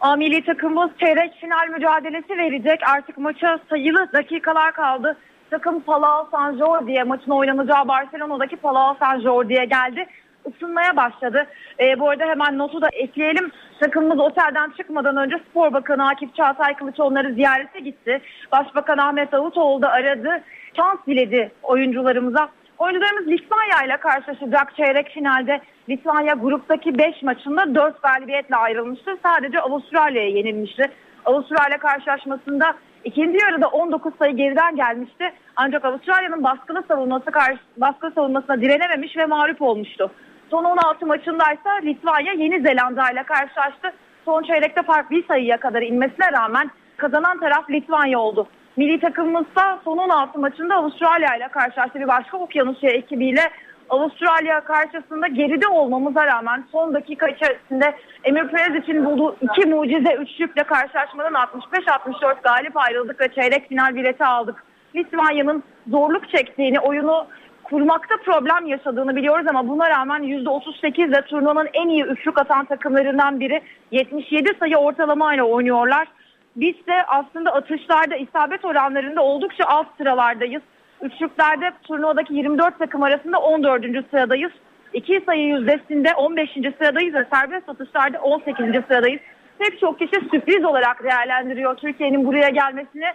A 0.00 0.16
takımımız 0.46 0.90
çeyrek 1.00 1.34
final 1.40 1.68
mücadelesi 1.74 2.38
verecek. 2.38 2.80
Artık 2.88 3.18
maça 3.18 3.58
sayılı 3.70 4.12
dakikalar 4.12 4.72
kaldı. 4.72 5.16
Takım 5.50 5.80
Palau 5.80 6.28
San 6.30 6.58
Jordi'ye 6.58 7.02
maçın 7.04 7.30
oynanacağı 7.30 7.88
Barcelona'daki 7.88 8.56
Palau 8.56 8.96
San 8.98 9.20
Jordi'ye 9.20 9.64
geldi 9.64 10.06
ısınmaya 10.48 10.96
başladı. 10.96 11.46
E, 11.80 12.00
bu 12.00 12.10
arada 12.10 12.24
hemen 12.24 12.58
notu 12.58 12.82
da 12.82 12.88
ekleyelim. 12.92 13.50
Takımımız 13.80 14.20
otelden 14.20 14.70
çıkmadan 14.76 15.16
önce 15.16 15.36
Spor 15.50 15.72
Bakanı 15.72 16.08
Akif 16.08 16.34
Çağatay 16.34 16.74
Kılıç 16.74 17.00
onları 17.00 17.34
ziyarete 17.34 17.80
gitti. 17.80 18.20
Başbakan 18.52 18.98
Ahmet 18.98 19.32
Davutoğlu 19.32 19.82
da 19.82 19.90
aradı. 19.90 20.42
Şans 20.76 20.98
diledi 21.06 21.52
oyuncularımıza. 21.62 22.48
Oyuncularımız 22.78 23.26
Litvanya 23.26 23.82
ile 23.86 23.96
karşılaşacak 23.96 24.76
çeyrek 24.76 25.08
finalde. 25.08 25.60
Litvanya 25.88 26.34
gruptaki 26.34 26.98
5 26.98 27.22
maçında 27.22 27.74
4 27.74 28.02
galibiyetle 28.02 28.56
ayrılmıştı. 28.56 29.18
Sadece 29.22 29.60
Avustralya'ya 29.60 30.28
yenilmişti. 30.28 30.90
Avustralya 31.24 31.78
karşılaşmasında 31.78 32.74
ikinci 33.04 33.38
yarıda 33.44 33.68
19 33.68 34.12
sayı 34.18 34.36
geriden 34.36 34.76
gelmişti. 34.76 35.32
Ancak 35.56 35.84
Avustralya'nın 35.84 36.44
baskılı 36.44 36.82
savunması 36.88 37.30
karşı, 37.30 37.58
baskılı 37.76 38.10
savunmasına 38.10 38.60
direnememiş 38.60 39.16
ve 39.16 39.26
mağlup 39.26 39.62
olmuştu. 39.62 40.10
Son 40.50 40.64
16 40.64 41.06
maçındaysa 41.06 41.70
Litvanya 41.82 42.32
Yeni 42.32 42.60
Zelanda 42.60 43.10
ile 43.10 43.22
karşılaştı. 43.22 43.92
Son 44.24 44.42
çeyrekte 44.42 44.82
fark 44.82 45.10
bir 45.10 45.26
sayıya 45.26 45.56
kadar 45.56 45.82
inmesine 45.82 46.32
rağmen 46.32 46.70
kazanan 46.96 47.40
taraf 47.40 47.70
Litvanya 47.70 48.18
oldu. 48.18 48.46
Milli 48.76 49.00
takımımızda 49.00 49.78
son 49.84 49.98
16 49.98 50.38
maçında 50.38 50.74
Avustralya 50.74 51.36
ile 51.36 51.48
karşılaştı. 51.48 52.00
Bir 52.00 52.08
başka 52.08 52.36
Okyanusya 52.36 52.90
ekibiyle 52.90 53.40
Avustralya 53.88 54.60
karşısında 54.60 55.26
geride 55.26 55.68
olmamıza 55.68 56.26
rağmen 56.26 56.64
son 56.72 56.94
dakika 56.94 57.28
içerisinde 57.28 57.94
Emir 58.24 58.48
Perez 58.48 58.82
için 58.82 59.04
bulduğu 59.04 59.36
iki 59.40 59.68
mucize 59.68 60.14
üçlükle 60.14 60.62
karşılaşmadan 60.62 61.32
65-64 61.32 62.42
galip 62.42 62.76
ayrıldık 62.76 63.20
ve 63.20 63.28
çeyrek 63.28 63.68
final 63.68 63.94
bileti 63.94 64.24
aldık. 64.24 64.64
Litvanya'nın 64.94 65.62
zorluk 65.90 66.28
çektiğini, 66.28 66.80
oyunu 66.80 67.26
kurmakta 67.70 68.16
problem 68.16 68.66
yaşadığını 68.66 69.16
biliyoruz 69.16 69.46
ama 69.48 69.68
buna 69.68 69.90
rağmen 69.90 70.22
%38 70.22 71.08
ile 71.08 71.22
turnuvanın 71.22 71.68
en 71.72 71.88
iyi 71.88 72.02
üçlük 72.02 72.40
atan 72.40 72.64
takımlarından 72.64 73.40
biri 73.40 73.60
77 73.90 74.50
sayı 74.58 74.76
ortalamayla 74.76 75.44
oynuyorlar. 75.44 76.08
Biz 76.56 76.74
de 76.86 77.04
aslında 77.06 77.52
atışlarda 77.52 78.16
isabet 78.16 78.64
oranlarında 78.64 79.22
oldukça 79.22 79.64
alt 79.64 79.86
sıralardayız. 79.98 80.62
Üçlüklerde 81.02 81.72
turnuvadaki 81.82 82.34
24 82.34 82.78
takım 82.78 83.02
arasında 83.02 83.38
14. 83.38 83.84
sıradayız. 84.10 84.52
İki 84.92 85.22
sayı 85.26 85.46
yüzdesinde 85.46 86.14
15. 86.14 86.50
sıradayız 86.52 87.14
ve 87.14 87.26
serbest 87.32 87.68
atışlarda 87.68 88.18
18. 88.18 88.56
sıradayız. 88.88 89.20
Pek 89.58 89.80
çok 89.80 89.98
kişi 89.98 90.20
sürpriz 90.30 90.64
olarak 90.64 91.04
değerlendiriyor 91.04 91.76
Türkiye'nin 91.76 92.26
buraya 92.26 92.48
gelmesini. 92.48 93.06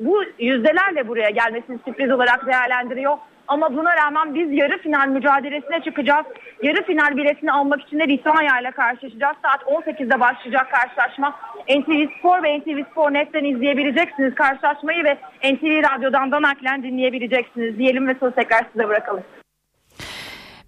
Bu 0.00 0.24
yüzdelerle 0.38 1.08
buraya 1.08 1.30
gelmesini 1.30 1.78
sürpriz 1.84 2.10
olarak 2.10 2.46
değerlendiriyor. 2.46 3.18
Ama 3.50 3.76
buna 3.76 3.96
rağmen 3.96 4.34
biz 4.34 4.52
yarı 4.52 4.78
final 4.78 5.08
mücadelesine 5.08 5.80
çıkacağız. 5.84 6.26
Yarı 6.62 6.86
final 6.86 7.16
biletini 7.16 7.52
almak 7.52 7.80
için 7.82 7.98
de 7.98 8.08
Litvanya 8.08 8.60
ile 8.60 8.70
karşılaşacağız. 8.70 9.36
Saat 9.42 9.62
18'de 9.62 10.20
başlayacak 10.20 10.66
karşılaşma. 10.70 11.28
NTV 11.68 12.18
Spor 12.18 12.42
ve 12.42 12.58
NTV 12.58 12.90
Spor 12.90 13.12
Net'ten 13.12 13.44
izleyebileceksiniz 13.44 14.34
karşılaşmayı 14.34 15.04
ve 15.04 15.14
NTV 15.52 15.74
Radyo'dan 15.90 16.32
da 16.32 16.42
naklen 16.42 16.82
dinleyebileceksiniz 16.82 17.78
diyelim 17.78 18.08
ve 18.08 18.14
sözü 18.20 18.34
tekrar 18.34 18.66
size 18.72 18.88
bırakalım. 18.88 19.22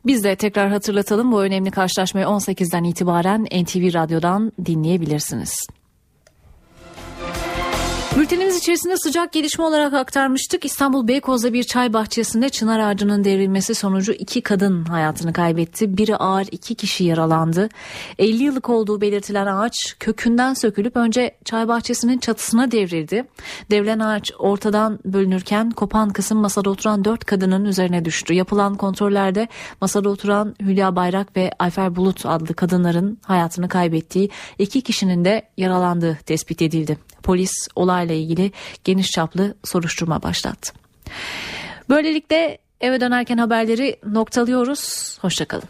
Biz 0.06 0.24
de 0.24 0.36
tekrar 0.36 0.68
hatırlatalım 0.68 1.32
bu 1.32 1.42
önemli 1.42 1.70
karşılaşmayı 1.70 2.26
18'den 2.26 2.84
itibaren 2.84 3.42
NTV 3.42 3.94
Radyo'dan 3.94 4.52
dinleyebilirsiniz. 4.66 5.81
Bültenimiz 8.18 8.56
içerisinde 8.56 8.96
sıcak 8.96 9.32
gelişme 9.32 9.64
olarak 9.64 9.94
aktarmıştık. 9.94 10.64
İstanbul 10.64 11.08
Beykoz'da 11.08 11.52
bir 11.52 11.62
çay 11.62 11.92
bahçesinde 11.92 12.48
çınar 12.48 12.78
ağacının 12.78 13.24
devrilmesi 13.24 13.74
sonucu 13.74 14.12
iki 14.12 14.42
kadın 14.42 14.84
hayatını 14.84 15.32
kaybetti. 15.32 15.96
Biri 15.96 16.16
ağır 16.16 16.46
iki 16.50 16.74
kişi 16.74 17.04
yaralandı. 17.04 17.68
50 18.18 18.42
yıllık 18.42 18.68
olduğu 18.68 19.00
belirtilen 19.00 19.46
ağaç 19.46 19.96
kökünden 20.00 20.54
sökülüp 20.54 20.96
önce 20.96 21.36
çay 21.44 21.68
bahçesinin 21.68 22.18
çatısına 22.18 22.70
devrildi. 22.70 23.24
Devrilen 23.70 23.98
ağaç 23.98 24.32
ortadan 24.38 24.98
bölünürken 25.04 25.70
kopan 25.70 26.10
kısım 26.10 26.38
masada 26.38 26.70
oturan 26.70 27.04
dört 27.04 27.24
kadının 27.24 27.64
üzerine 27.64 28.04
düştü. 28.04 28.34
Yapılan 28.34 28.74
kontrollerde 28.74 29.48
masada 29.80 30.08
oturan 30.08 30.54
Hülya 30.60 30.96
Bayrak 30.96 31.36
ve 31.36 31.50
Ayfer 31.58 31.96
Bulut 31.96 32.26
adlı 32.26 32.54
kadınların 32.54 33.18
hayatını 33.22 33.68
kaybettiği 33.68 34.30
iki 34.58 34.80
kişinin 34.80 35.24
de 35.24 35.42
yaralandığı 35.56 36.18
tespit 36.26 36.62
edildi. 36.62 36.98
Polis 37.22 37.52
olayla 38.03 38.14
ilgili 38.14 38.53
geniş 38.84 39.11
çaplı 39.11 39.55
soruşturma 39.64 40.22
başlattı. 40.22 40.72
Böylelikle 41.88 42.59
eve 42.80 43.00
dönerken 43.00 43.38
haberleri 43.38 43.96
noktalıyoruz. 44.07 45.18
Hoşçakalın. 45.20 45.68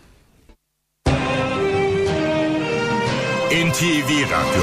NTV 3.53 4.11
Radyo 4.31 4.63